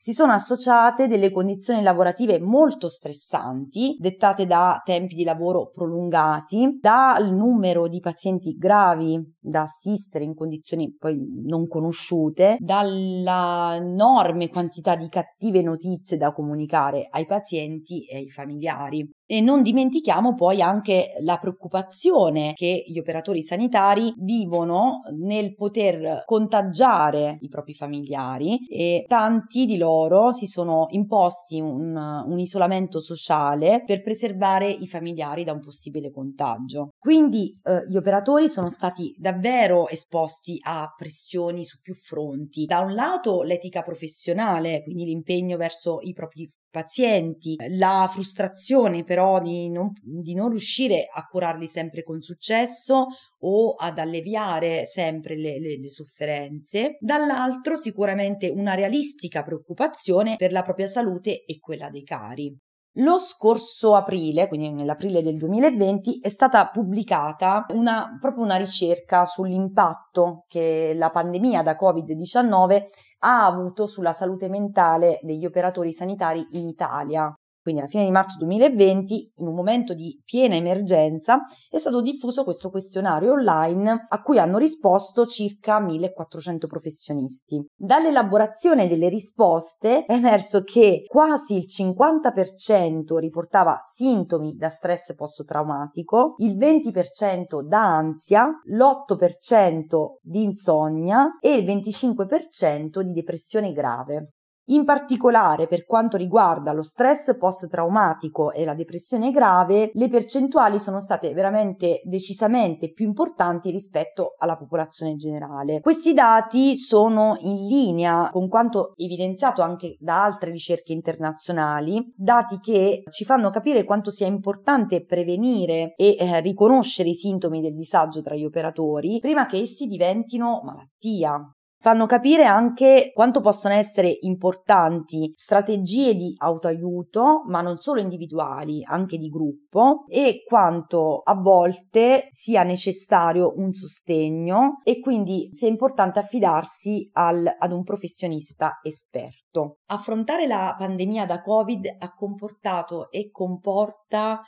[0.08, 7.30] si sono associate delle condizioni lavorative molto stressanti, dettate da tempi di lavoro prolungati, dal
[7.34, 15.10] numero di pazienti gravi da assistere in condizioni poi non conosciute, dalla enorme quantità di
[15.10, 19.06] cattive notizie da comunicare ai pazienti e ai familiari.
[19.30, 27.36] E non dimentichiamo poi anche la preoccupazione che gli operatori sanitari vivono nel poter contagiare
[27.42, 34.00] i propri familiari e tanti di loro si sono imposti un, un isolamento sociale per
[34.00, 36.94] preservare i familiari da un possibile contagio.
[36.98, 42.64] Quindi eh, gli operatori sono stati davvero esposti a pressioni su più fronti.
[42.64, 49.70] Da un lato l'etica professionale, quindi l'impegno verso i propri pazienti, la frustrazione però di
[49.70, 53.06] non, di non, riuscire a curarli sempre con successo
[53.40, 60.62] o ad alleviare sempre le, le, le sofferenze, dall'altro sicuramente una realistica preoccupazione per la
[60.62, 62.56] propria salute e quella dei cari.
[62.98, 70.44] Lo scorso aprile, quindi nell'aprile del 2020, è stata pubblicata una, proprio una ricerca sull'impatto
[70.48, 72.82] che la pandemia da Covid-19
[73.20, 77.32] ha avuto sulla salute mentale degli operatori sanitari in Italia
[77.68, 82.42] quindi alla fine di marzo 2020, in un momento di piena emergenza, è stato diffuso
[82.42, 87.62] questo questionario online a cui hanno risposto circa 1400 professionisti.
[87.76, 96.56] Dall'elaborazione delle risposte è emerso che quasi il 50% riportava sintomi da stress post-traumatico, il
[96.56, 104.32] 20% da ansia, l'8% di insonnia e il 25% di depressione grave.
[104.70, 111.00] In particolare per quanto riguarda lo stress post-traumatico e la depressione grave, le percentuali sono
[111.00, 115.80] state veramente decisamente più importanti rispetto alla popolazione generale.
[115.80, 123.04] Questi dati sono in linea con quanto evidenziato anche da altre ricerche internazionali, dati che
[123.10, 128.34] ci fanno capire quanto sia importante prevenire e eh, riconoscere i sintomi del disagio tra
[128.34, 131.40] gli operatori prima che essi diventino malattia
[131.80, 139.16] fanno capire anche quanto possono essere importanti strategie di autoaiuto, ma non solo individuali, anche
[139.16, 147.08] di gruppo, e quanto a volte sia necessario un sostegno e quindi sia importante affidarsi
[147.12, 149.78] al, ad un professionista esperto.
[149.86, 154.42] Affrontare la pandemia da Covid ha comportato e comporta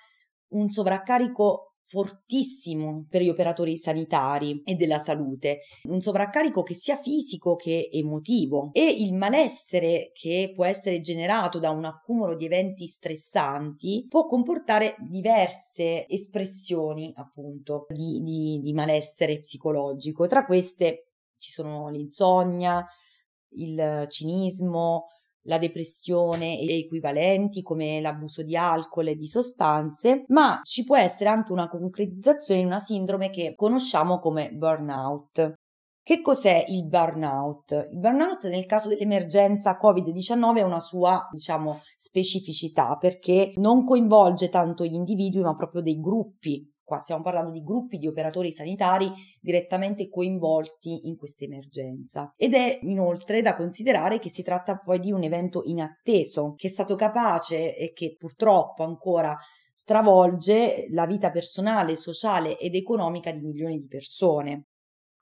[0.53, 7.57] un sovraccarico fortissimo per gli operatori sanitari e della salute, un sovraccarico che sia fisico
[7.57, 14.07] che emotivo e il malessere che può essere generato da un accumulo di eventi stressanti
[14.09, 20.29] può comportare diverse espressioni appunto di, di, di malessere psicologico.
[20.29, 21.09] Tra queste
[21.39, 22.87] ci sono l'insonnia,
[23.55, 25.07] il cinismo,
[25.43, 31.31] la depressione e equivalenti come l'abuso di alcol e di sostanze, ma ci può essere
[31.31, 35.55] anche una concretizzazione in una sindrome che conosciamo come burnout.
[36.03, 37.89] Che cos'è il burnout?
[37.93, 44.85] Il burnout nel caso dell'emergenza Covid-19 è una sua, diciamo, specificità perché non coinvolge tanto
[44.85, 50.09] gli individui ma proprio dei gruppi Qua stiamo parlando di gruppi di operatori sanitari direttamente
[50.09, 52.35] coinvolti in questa emergenza.
[52.37, 56.71] Ed è inoltre da considerare che si tratta poi di un evento inatteso, che è
[56.71, 59.39] stato capace e che purtroppo ancora
[59.73, 64.70] stravolge la vita personale, sociale ed economica di milioni di persone.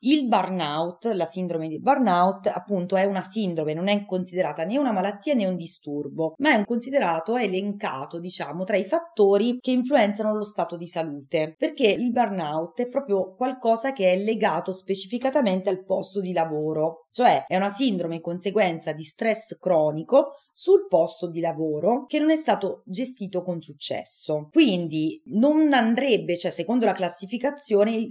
[0.03, 4.93] Il burnout, la sindrome di burnout, appunto è una sindrome, non è considerata né una
[4.93, 10.37] malattia né un disturbo, ma è considerato, è elencato, diciamo, tra i fattori che influenzano
[10.37, 15.85] lo stato di salute, perché il burnout è proprio qualcosa che è legato specificatamente al
[15.85, 22.05] posto di lavoro, cioè è una sindrome conseguenza di stress cronico sul posto di lavoro
[22.07, 24.49] che non è stato gestito con successo.
[24.53, 28.11] Quindi non andrebbe, cioè secondo la classificazione eh,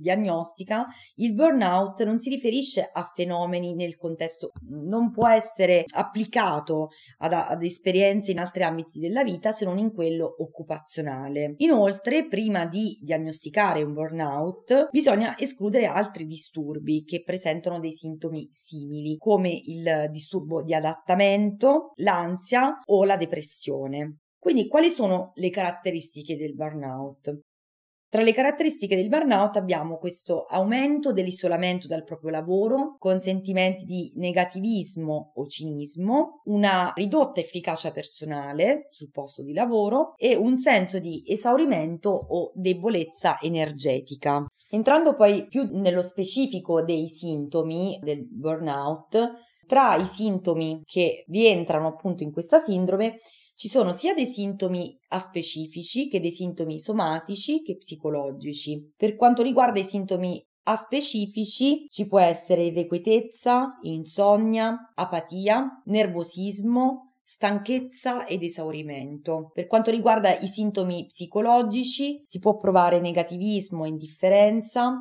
[0.00, 0.86] diagnostica,
[1.16, 7.62] il burnout non si riferisce a fenomeni nel contesto, non può essere applicato ad, ad
[7.64, 11.54] esperienze in altri ambiti della vita se non in quello occupazionale.
[11.58, 18.02] Inoltre, prima di diagnosticare un burnout, bisogna escludere altri disturbi che presentano dei sintomi
[18.50, 24.18] simili, come il disturbo di adattamento, l'ansia o la depressione.
[24.38, 27.34] Quindi quali sono le caratteristiche del burnout?
[28.14, 34.12] Tra le caratteristiche del burnout abbiamo questo aumento dell'isolamento dal proprio lavoro, con sentimenti di
[34.14, 41.24] negativismo o cinismo, una ridotta efficacia personale sul posto di lavoro e un senso di
[41.26, 44.46] esaurimento o debolezza energetica.
[44.70, 49.32] Entrando poi più nello specifico dei sintomi del burnout,
[49.66, 53.16] tra i sintomi che rientrano appunto in questa sindrome
[53.54, 58.92] ci sono sia dei sintomi aspecifici che dei sintomi somatici che psicologici.
[58.96, 68.42] Per quanto riguarda i sintomi aspecifici ci può essere irrequietezza, insonnia, apatia, nervosismo, stanchezza ed
[68.42, 69.50] esaurimento.
[69.54, 74.94] Per quanto riguarda i sintomi psicologici si può provare negativismo, indifferenza,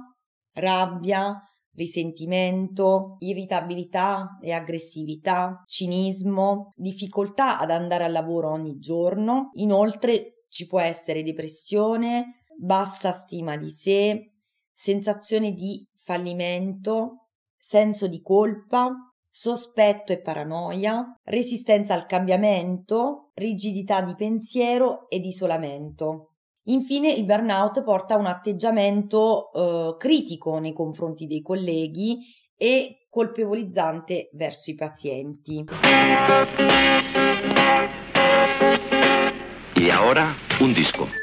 [0.53, 1.41] rabbia,
[1.75, 9.49] risentimento, irritabilità e aggressività, cinismo, difficoltà ad andare al lavoro ogni giorno.
[9.53, 14.33] Inoltre ci può essere depressione, bassa stima di sé,
[14.71, 17.27] sensazione di fallimento,
[17.57, 18.91] senso di colpa,
[19.29, 26.32] sospetto e paranoia, resistenza al cambiamento, rigidità di pensiero ed isolamento.
[26.65, 32.19] Infine il burnout porta a un atteggiamento eh, critico nei confronti dei colleghi
[32.55, 35.65] e colpevolizzante verso i pazienti.
[39.73, 41.22] E ora un disco.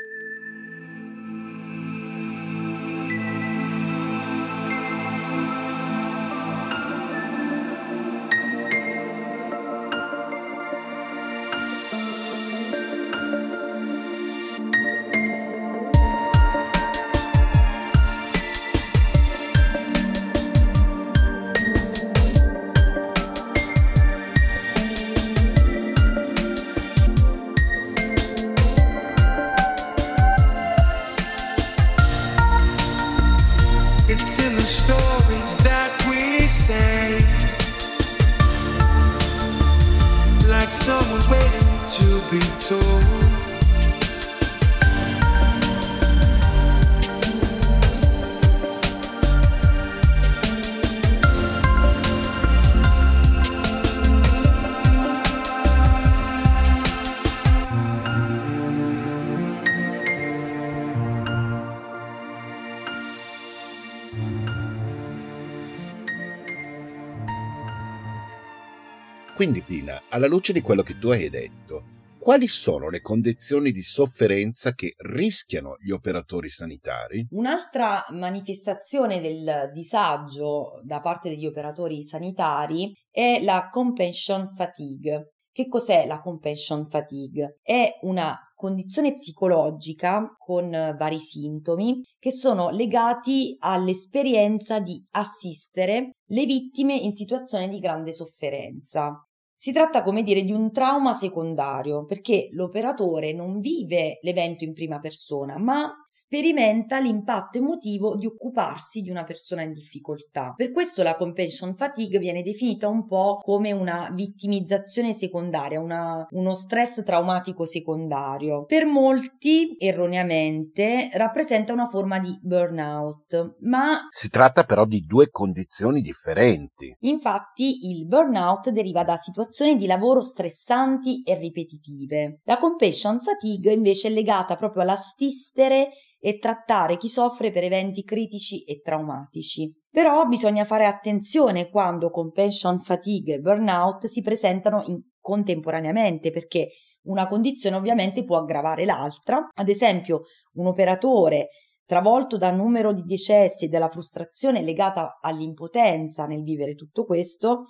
[69.41, 71.85] Quindi Pina, alla luce di quello che tu hai detto,
[72.19, 77.27] quali sono le condizioni di sofferenza che rischiano gli operatori sanitari?
[77.31, 85.37] Un'altra manifestazione del disagio da parte degli operatori sanitari è la compassion fatigue.
[85.51, 87.61] Che cos'è la compassion fatigue?
[87.63, 90.69] È una condizione psicologica con
[90.99, 99.25] vari sintomi che sono legati all'esperienza di assistere le vittime in situazioni di grande sofferenza.
[99.63, 105.01] Si tratta, come dire, di un trauma secondario, perché l'operatore non vive l'evento in prima
[105.01, 110.55] persona, ma sperimenta l'impatto emotivo di occuparsi di una persona in difficoltà.
[110.57, 116.55] Per questo la compassion fatigue viene definita un po' come una vittimizzazione secondaria, una, uno
[116.57, 118.65] stress traumatico secondario.
[118.65, 126.01] Per molti, erroneamente, rappresenta una forma di burnout, ma Si tratta però di due condizioni
[126.01, 126.93] differenti.
[127.01, 132.41] Infatti il burnout deriva da situazioni di lavoro stressanti e ripetitive.
[132.45, 138.63] La compassion fatigue invece è legata proprio all'assistere e trattare chi soffre per eventi critici
[138.65, 139.73] e traumatici.
[139.91, 146.69] Però bisogna fare attenzione quando compassion fatigue e burnout si presentano in- contemporaneamente perché
[147.03, 149.49] una condizione ovviamente può aggravare l'altra.
[149.55, 150.23] Ad esempio,
[150.55, 151.49] un operatore
[151.85, 157.65] travolto dal numero di decessi e dalla frustrazione legata all'impotenza nel vivere tutto questo,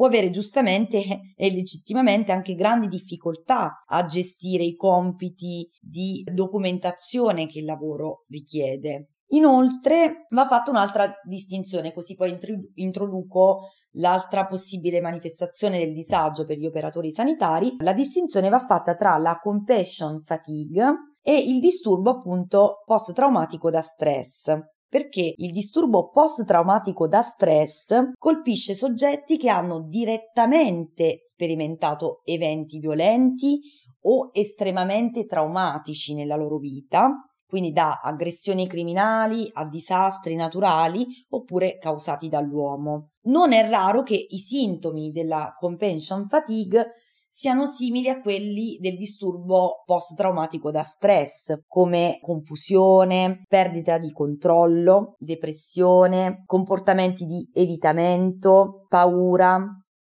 [0.00, 0.96] può avere giustamente
[1.36, 9.10] e legittimamente anche grandi difficoltà a gestire i compiti di documentazione che il lavoro richiede.
[9.32, 12.34] Inoltre va fatta un'altra distinzione, così poi
[12.76, 17.74] introduco l'altra possibile manifestazione del disagio per gli operatori sanitari.
[17.80, 24.50] La distinzione va fatta tra la compassion fatigue e il disturbo appunto post-traumatico da stress
[24.90, 33.60] perché il disturbo post-traumatico da stress colpisce soggetti che hanno direttamente sperimentato eventi violenti
[34.02, 37.08] o estremamente traumatici nella loro vita,
[37.46, 43.10] quindi da aggressioni criminali a disastri naturali oppure causati dall'uomo.
[43.22, 46.94] Non è raro che i sintomi della compassion fatigue
[47.40, 56.42] siano simili a quelli del disturbo post-traumatico da stress, come confusione, perdita di controllo, depressione,
[56.44, 59.58] comportamenti di evitamento, paura,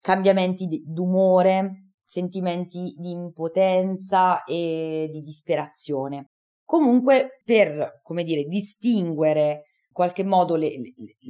[0.01, 6.31] cambiamenti d'umore, sentimenti di impotenza e di disperazione.
[6.65, 10.72] Comunque, per, come dire, distinguere in qualche modo le,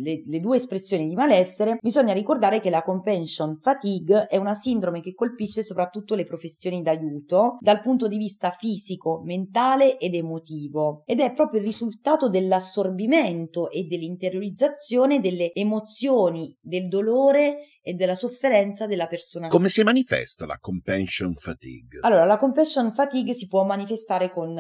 [0.03, 5.01] le- le due espressioni di malessere, bisogna ricordare che la compassion fatigue è una sindrome
[5.01, 11.21] che colpisce soprattutto le professioni d'aiuto dal punto di vista fisico, mentale ed emotivo ed
[11.21, 19.07] è proprio il risultato dell'assorbimento e dell'interiorizzazione delle emozioni, del dolore e della sofferenza della
[19.07, 19.49] persona.
[19.49, 22.01] Come si manifesta la compassion fatigue?
[22.03, 24.55] Allora, la compassion fatigue si può manifestare con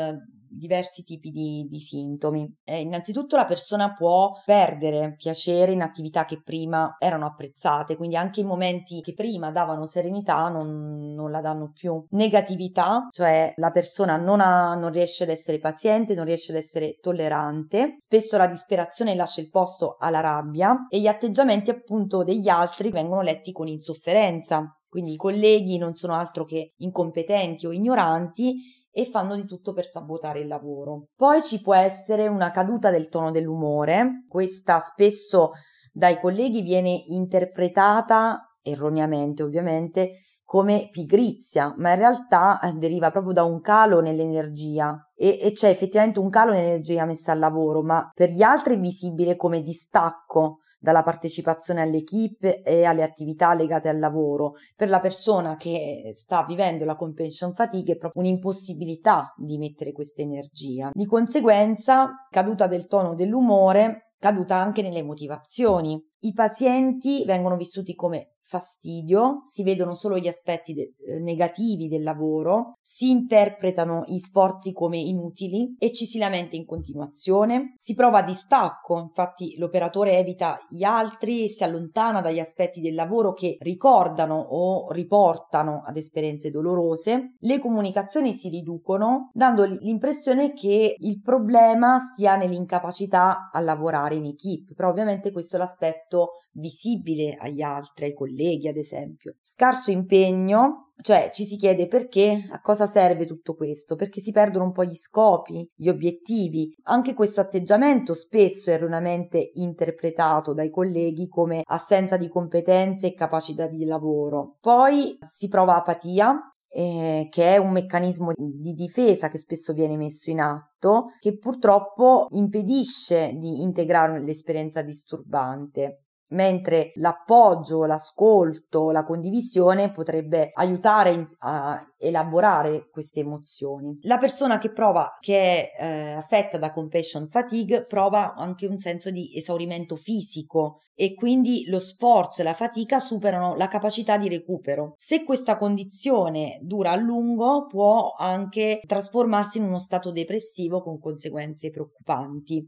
[0.50, 2.52] diversi tipi di, di sintomi.
[2.64, 8.40] Eh, innanzitutto la persona può perdere piacere in attività che prima erano apprezzate, quindi anche
[8.40, 12.04] i momenti che prima davano serenità non, non la danno più.
[12.10, 16.98] Negatività, cioè la persona non, ha, non riesce ad essere paziente, non riesce ad essere
[17.00, 22.90] tollerante, spesso la disperazione lascia il posto alla rabbia e gli atteggiamenti appunto degli altri
[22.90, 24.74] vengono letti con insofferenza.
[24.88, 28.56] Quindi i colleghi non sono altro che incompetenti o ignoranti
[28.90, 31.06] e fanno di tutto per sabotare il lavoro.
[31.16, 35.52] Poi ci può essere una caduta del tono dell'umore, questa spesso
[35.92, 40.12] dai colleghi viene interpretata erroneamente ovviamente
[40.50, 45.68] come pigrizia, ma in realtà eh, deriva proprio da un calo nell'energia e, e c'è
[45.68, 50.58] effettivamente un calo nell'energia messa al lavoro, ma per gli altri è visibile come distacco
[50.80, 54.54] dalla partecipazione all'equipe e alle attività legate al lavoro.
[54.74, 60.22] Per la persona che sta vivendo la compassion fatigue è proprio un'impossibilità di mettere questa
[60.22, 60.90] energia.
[60.92, 66.02] Di conseguenza, caduta del tono dell'umore, caduta anche nelle motivazioni.
[66.20, 72.02] I pazienti vengono vissuti come fastidio, si vedono solo gli aspetti de- eh, negativi del
[72.02, 78.22] lavoro, si interpretano gli sforzi come inutili e ci si lamenta in continuazione, si prova
[78.22, 84.34] distacco, infatti l'operatore evita gli altri e si allontana dagli aspetti del lavoro che ricordano
[84.34, 92.34] o riportano ad esperienze dolorose, le comunicazioni si riducono dando l'impressione che il problema stia
[92.34, 98.68] nell'incapacità a lavorare in equip, però ovviamente questo è l'aspetto visibile agli altri, ai colleghi
[98.68, 99.36] ad esempio.
[99.42, 104.64] Scarso impegno, cioè ci si chiede perché, a cosa serve tutto questo, perché si perdono
[104.64, 106.74] un po' gli scopi, gli obiettivi.
[106.84, 113.66] Anche questo atteggiamento spesso è erroneamente interpretato dai colleghi come assenza di competenze e capacità
[113.66, 114.56] di lavoro.
[114.60, 116.38] Poi si prova apatia,
[116.72, 122.28] eh, che è un meccanismo di difesa che spesso viene messo in atto, che purtroppo
[122.30, 133.20] impedisce di integrare l'esperienza disturbante mentre l'appoggio, l'ascolto, la condivisione potrebbe aiutare a elaborare queste
[133.20, 133.98] emozioni.
[134.02, 139.10] La persona che prova, che è eh, affetta da compassion fatigue, prova anche un senso
[139.10, 144.94] di esaurimento fisico e quindi lo sforzo e la fatica superano la capacità di recupero.
[144.96, 151.70] Se questa condizione dura a lungo, può anche trasformarsi in uno stato depressivo con conseguenze
[151.70, 152.66] preoccupanti.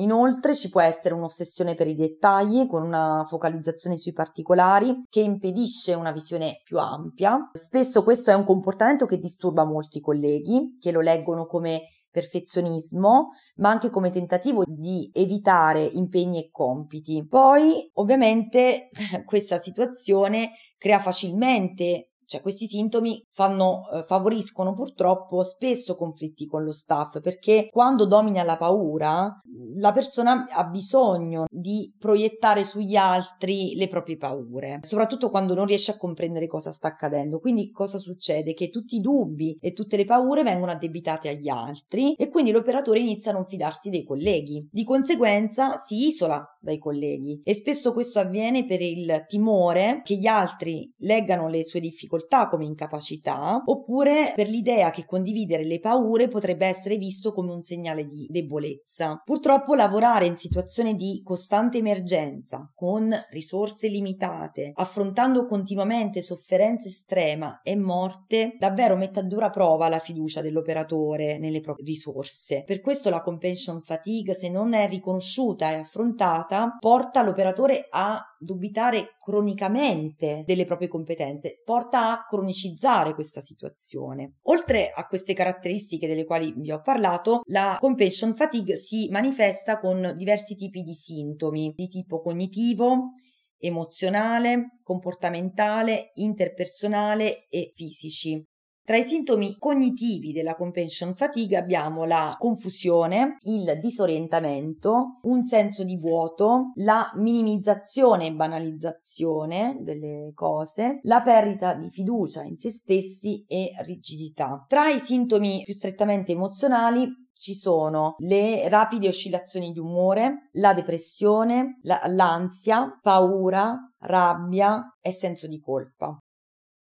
[0.00, 5.92] Inoltre ci può essere un'ossessione per i dettagli con una focalizzazione sui particolari che impedisce
[5.92, 7.50] una visione più ampia.
[7.52, 13.70] Spesso questo è un comportamento che disturba molti colleghi che lo leggono come perfezionismo, ma
[13.70, 17.26] anche come tentativo di evitare impegni e compiti.
[17.26, 18.88] Poi, ovviamente,
[19.26, 26.72] questa situazione crea facilmente cioè questi sintomi fanno, eh, favoriscono purtroppo spesso conflitti con lo
[26.72, 29.38] staff perché quando domina la paura
[29.74, 35.90] la persona ha bisogno di proiettare sugli altri le proprie paure, soprattutto quando non riesce
[35.90, 37.38] a comprendere cosa sta accadendo.
[37.38, 38.54] Quindi cosa succede?
[38.54, 43.00] Che tutti i dubbi e tutte le paure vengono addebitate agli altri e quindi l'operatore
[43.00, 44.66] inizia a non fidarsi dei colleghi.
[44.70, 50.26] Di conseguenza si isola dai colleghi e spesso questo avviene per il timore che gli
[50.26, 56.66] altri leggano le sue difficoltà come incapacità oppure per l'idea che condividere le paure potrebbe
[56.66, 59.20] essere visto come un segnale di debolezza.
[59.24, 67.76] Purtroppo lavorare in situazioni di costante emergenza con risorse limitate, affrontando continuamente sofferenza estrema e
[67.76, 72.62] morte, davvero mette a dura prova la fiducia dell'operatore nelle proprie risorse.
[72.64, 79.16] Per questo la compensation fatigue se non è riconosciuta e affrontata porta l'operatore a dubitare
[79.18, 84.34] cronicamente delle proprie competenze, porta a cronicizzare questa situazione.
[84.42, 90.14] Oltre a queste caratteristiche delle quali vi ho parlato, la compassion fatigue si manifesta con
[90.16, 93.12] diversi tipi di sintomi di tipo cognitivo,
[93.58, 98.44] emozionale, comportamentale, interpersonale e fisici.
[98.84, 105.96] Tra i sintomi cognitivi della compassion fatigue abbiamo la confusione, il disorientamento, un senso di
[105.96, 113.70] vuoto, la minimizzazione e banalizzazione delle cose, la perdita di fiducia in se stessi e
[113.84, 114.64] rigidità.
[114.66, 117.08] Tra i sintomi più strettamente emozionali
[117.42, 125.46] ci sono le rapide oscillazioni di umore, la depressione, la, l'ansia, paura, rabbia e senso
[125.46, 126.16] di colpa.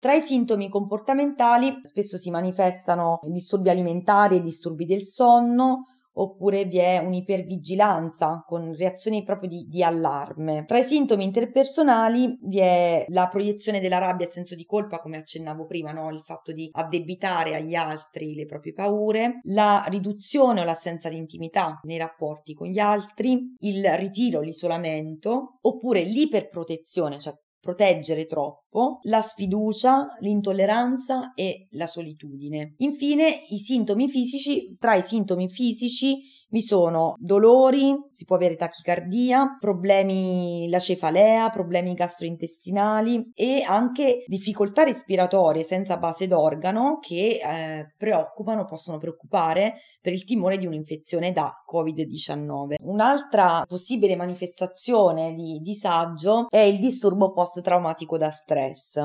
[0.01, 6.79] Tra i sintomi comportamentali spesso si manifestano disturbi alimentari e disturbi del sonno, oppure vi
[6.79, 10.65] è un'ipervigilanza con reazioni proprio di, di, allarme.
[10.67, 15.19] Tra i sintomi interpersonali vi è la proiezione della rabbia e senso di colpa, come
[15.19, 16.09] accennavo prima, no?
[16.09, 21.79] il fatto di addebitare agli altri le proprie paure, la riduzione o l'assenza di intimità
[21.83, 30.17] nei rapporti con gli altri, il ritiro, l'isolamento, oppure l'iperprotezione, cioè proteggere troppo, la sfiducia,
[30.21, 32.75] l'intolleranza e la solitudine.
[32.79, 39.57] Infine, i sintomi fisici, tra i sintomi fisici vi sono dolori, si può avere tachicardia,
[39.59, 48.65] problemi la cefalea, problemi gastrointestinali e anche difficoltà respiratorie senza base d'organo che eh, preoccupano,
[48.65, 52.77] possono preoccupare per il timore di un'infezione da Covid-19.
[52.83, 58.99] Un'altra possibile manifestazione di disagio è il disturbo post-traumatico da stress.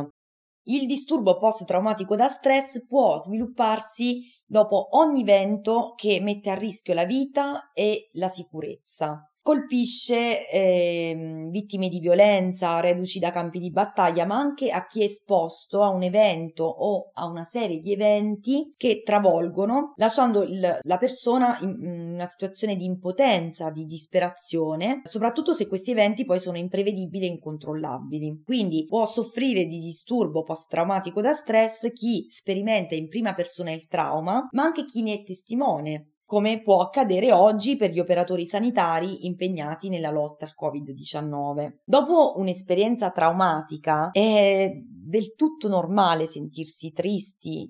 [0.68, 7.06] Il disturbo post-traumatico da stress può svilupparsi dopo ogni evento che mette a rischio la
[7.06, 9.30] vita e la sicurezza.
[9.46, 15.04] Colpisce eh, vittime di violenza, reduci da campi di battaglia, ma anche a chi è
[15.04, 20.98] esposto a un evento o a una serie di eventi che travolgono, lasciando il, la
[20.98, 26.58] persona in, in una situazione di impotenza, di disperazione, soprattutto se questi eventi poi sono
[26.58, 28.42] imprevedibili e incontrollabili.
[28.44, 34.48] Quindi può soffrire di disturbo post-traumatico da stress chi sperimenta in prima persona il trauma,
[34.54, 39.90] ma anche chi ne è testimone, come può accadere oggi per gli operatori sanitari impegnati
[39.90, 41.74] nella lotta al Covid-19.
[41.84, 47.68] Dopo un'esperienza traumatica è del tutto normale sentirsi tristi,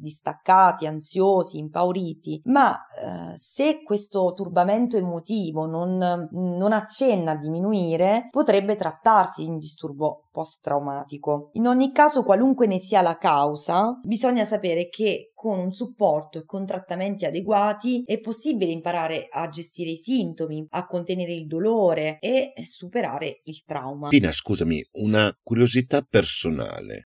[0.00, 8.76] distaccati, ansiosi, impauriti, ma eh, se questo turbamento emotivo non, non accenna a diminuire, potrebbe
[8.76, 11.50] trattarsi di un disturbo post-traumatico.
[11.54, 16.44] In ogni caso, qualunque ne sia la causa, bisogna sapere che con un supporto e
[16.44, 22.52] con trattamenti adeguati è possibile imparare a gestire i sintomi, a contenere il dolore e
[22.64, 24.08] superare il trauma.
[24.08, 27.09] Pina, scusami, una curiosità personale.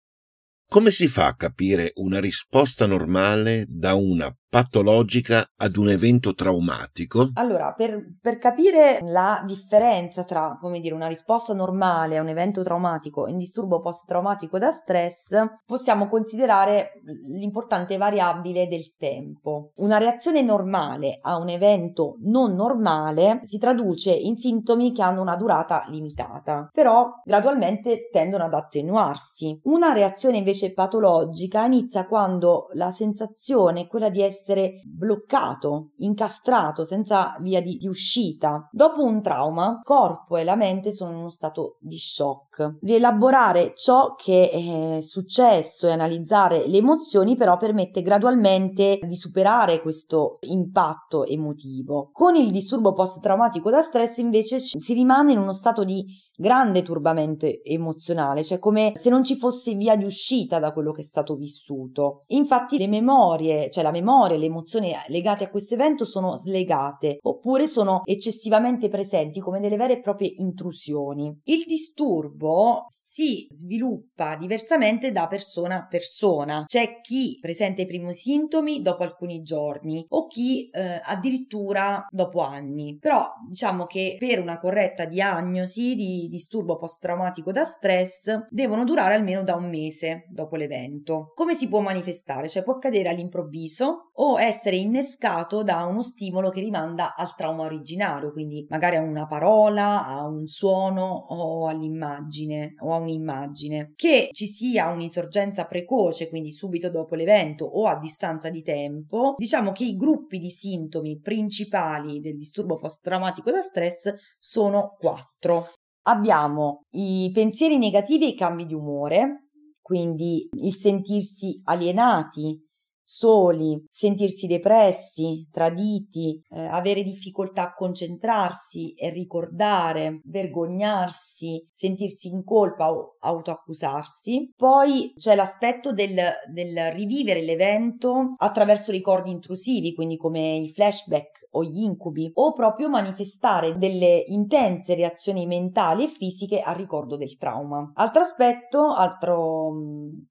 [0.69, 7.31] Come si fa a capire una risposta normale da una patologica ad un evento traumatico?
[7.33, 12.63] Allora, per, per, capire la differenza tra, come dire, una risposta normale a un evento
[12.63, 16.93] traumatico e un disturbo post-traumatico da stress, possiamo considerare
[17.27, 19.71] l'importante variabile del tempo.
[19.77, 25.35] Una reazione normale a un evento non normale si traduce in sintomi che hanno una
[25.35, 29.59] durata limitata, però gradualmente tendono ad attenuarsi.
[29.63, 36.83] Una reazione invece patologica inizia quando la sensazione è quella di essere essere bloccato, incastrato,
[36.83, 38.69] senza via di, di uscita.
[38.71, 42.46] Dopo un trauma, corpo e la mente sono in uno stato di shock.
[42.81, 50.37] Rielaborare ciò che è successo e analizzare le emozioni però permette gradualmente di superare questo
[50.41, 52.09] impatto emotivo.
[52.11, 56.05] Con il disturbo post-traumatico da stress invece si rimane in uno stato di
[56.39, 61.01] grande turbamento emozionale, cioè come se non ci fosse via di uscita da quello che
[61.01, 62.21] è stato vissuto.
[62.27, 67.65] Infatti le memorie, cioè la memoria, le emozioni legate a questo evento sono slegate oppure
[67.65, 71.35] sono eccessivamente presenti come delle vere e proprie intrusioni.
[71.45, 72.46] Il disturbo
[72.87, 76.63] si sviluppa diversamente da persona a persona.
[76.65, 82.97] C'è chi presenta i primi sintomi dopo alcuni giorni o chi eh, addirittura dopo anni.
[82.99, 89.43] Però diciamo che per una corretta diagnosi di disturbo post-traumatico da stress devono durare almeno
[89.43, 91.31] da un mese dopo l'evento.
[91.35, 92.47] Come si può manifestare?
[92.47, 98.31] Cioè può accadere all'improvviso o essere innescato da uno stimolo che rimanda al trauma originario,
[98.31, 102.36] quindi magari a una parola, a un suono o all'immagine
[102.83, 103.93] o a un'immagine.
[103.95, 109.71] Che ci sia un'insorgenza precoce, quindi subito dopo l'evento o a distanza di tempo, diciamo
[109.71, 115.69] che i gruppi di sintomi principali del disturbo post-traumatico da stress sono quattro
[116.07, 119.49] abbiamo i pensieri negativi e i cambi di umore,
[119.81, 122.66] quindi il sentirsi alienati,
[123.09, 132.91] soli, sentirsi depressi, traditi, eh, avere difficoltà a concentrarsi e ricordare, vergognarsi, sentirsi in colpa
[132.91, 134.51] o autoaccusarsi.
[134.57, 136.15] Poi c'è l'aspetto del,
[136.51, 142.89] del rivivere l'evento attraverso ricordi intrusivi, quindi come i flashback o gli incubi, o proprio
[142.89, 147.89] manifestare delle intense reazioni mentali e fisiche al ricordo del trauma.
[147.95, 149.71] Altro aspetto, altro,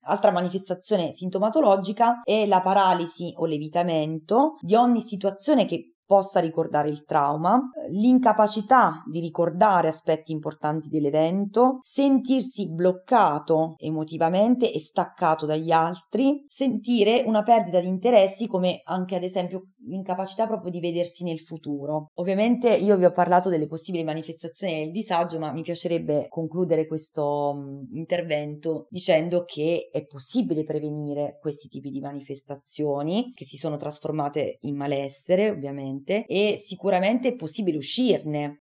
[0.03, 7.05] altra manifestazione sintomatologica è la paralisi o levitamento di ogni situazione che possa ricordare il
[7.05, 17.23] trauma, l'incapacità di ricordare aspetti importanti dell'evento, sentirsi bloccato emotivamente e staccato dagli altri, sentire
[17.27, 22.11] una perdita di interessi come anche ad esempio l'incapacità proprio di vedersi nel futuro.
[22.15, 27.53] Ovviamente io vi ho parlato delle possibili manifestazioni del disagio, ma mi piacerebbe concludere questo
[27.55, 34.59] um, intervento dicendo che è possibile prevenire questi tipi di manifestazioni che si sono trasformate
[34.63, 38.63] in malestere, ovviamente, e sicuramente è possibile uscirne.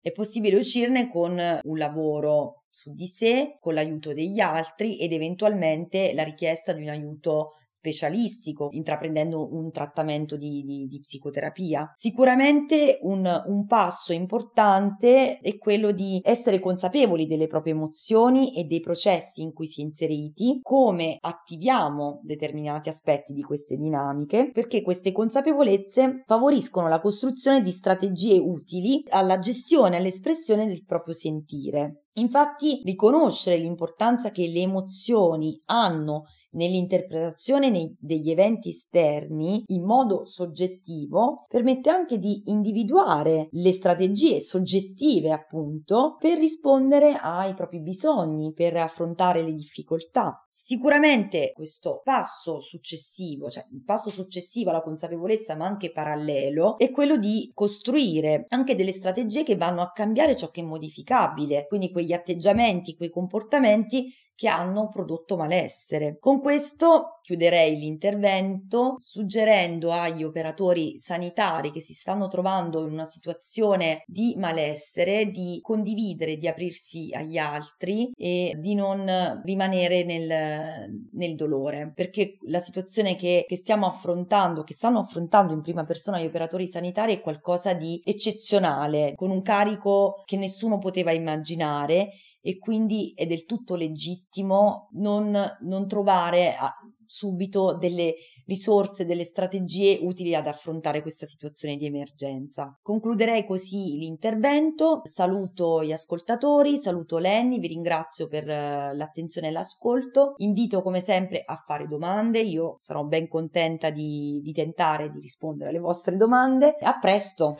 [0.00, 6.12] È possibile uscirne con un lavoro su di sé, con l'aiuto degli altri ed eventualmente
[6.12, 7.52] la richiesta di un aiuto
[7.84, 11.90] specialistico, intraprendendo un trattamento di, di, di psicoterapia.
[11.92, 18.80] Sicuramente un, un, passo importante è quello di essere consapevoli delle proprie emozioni e dei
[18.80, 25.12] processi in cui si è inseriti, come attiviamo determinati aspetti di queste dinamiche, perché queste
[25.12, 32.04] consapevolezze favoriscono la costruzione di strategie utili alla gestione e all'espressione del proprio sentire.
[32.16, 41.46] Infatti, riconoscere l'importanza che le emozioni hanno nell'interpretazione nei- degli eventi esterni in modo soggettivo
[41.48, 49.42] permette anche di individuare le strategie soggettive appunto per rispondere ai propri bisogni, per affrontare
[49.42, 50.44] le difficoltà.
[50.48, 57.16] Sicuramente questo passo successivo, cioè il passo successivo alla consapevolezza ma anche parallelo, è quello
[57.16, 62.12] di costruire anche delle strategie che vanno a cambiare ciò che è modificabile, quindi quegli
[62.12, 66.18] atteggiamenti, quei comportamenti che hanno prodotto malessere.
[66.18, 74.04] Con questo chiuderei l'intervento suggerendo agli operatori sanitari che si stanno trovando in una situazione
[74.06, 81.90] di malessere di condividere, di aprirsi agli altri e di non rimanere nel, nel dolore,
[81.94, 86.68] perché la situazione che, che stiamo affrontando, che stanno affrontando in prima persona gli operatori
[86.68, 92.10] sanitari è qualcosa di eccezionale, con un carico che nessuno poteva immaginare
[92.46, 96.70] e quindi è del tutto legittimo non, non trovare a,
[97.06, 98.16] subito delle
[98.46, 102.78] risorse, delle strategie utili ad affrontare questa situazione di emergenza.
[102.82, 110.34] Concluderei così l'intervento, saluto gli ascoltatori, saluto Lenny, vi ringrazio per uh, l'attenzione e l'ascolto,
[110.38, 115.70] invito come sempre a fare domande, io sarò ben contenta di, di tentare di rispondere
[115.70, 117.58] alle vostre domande, a presto!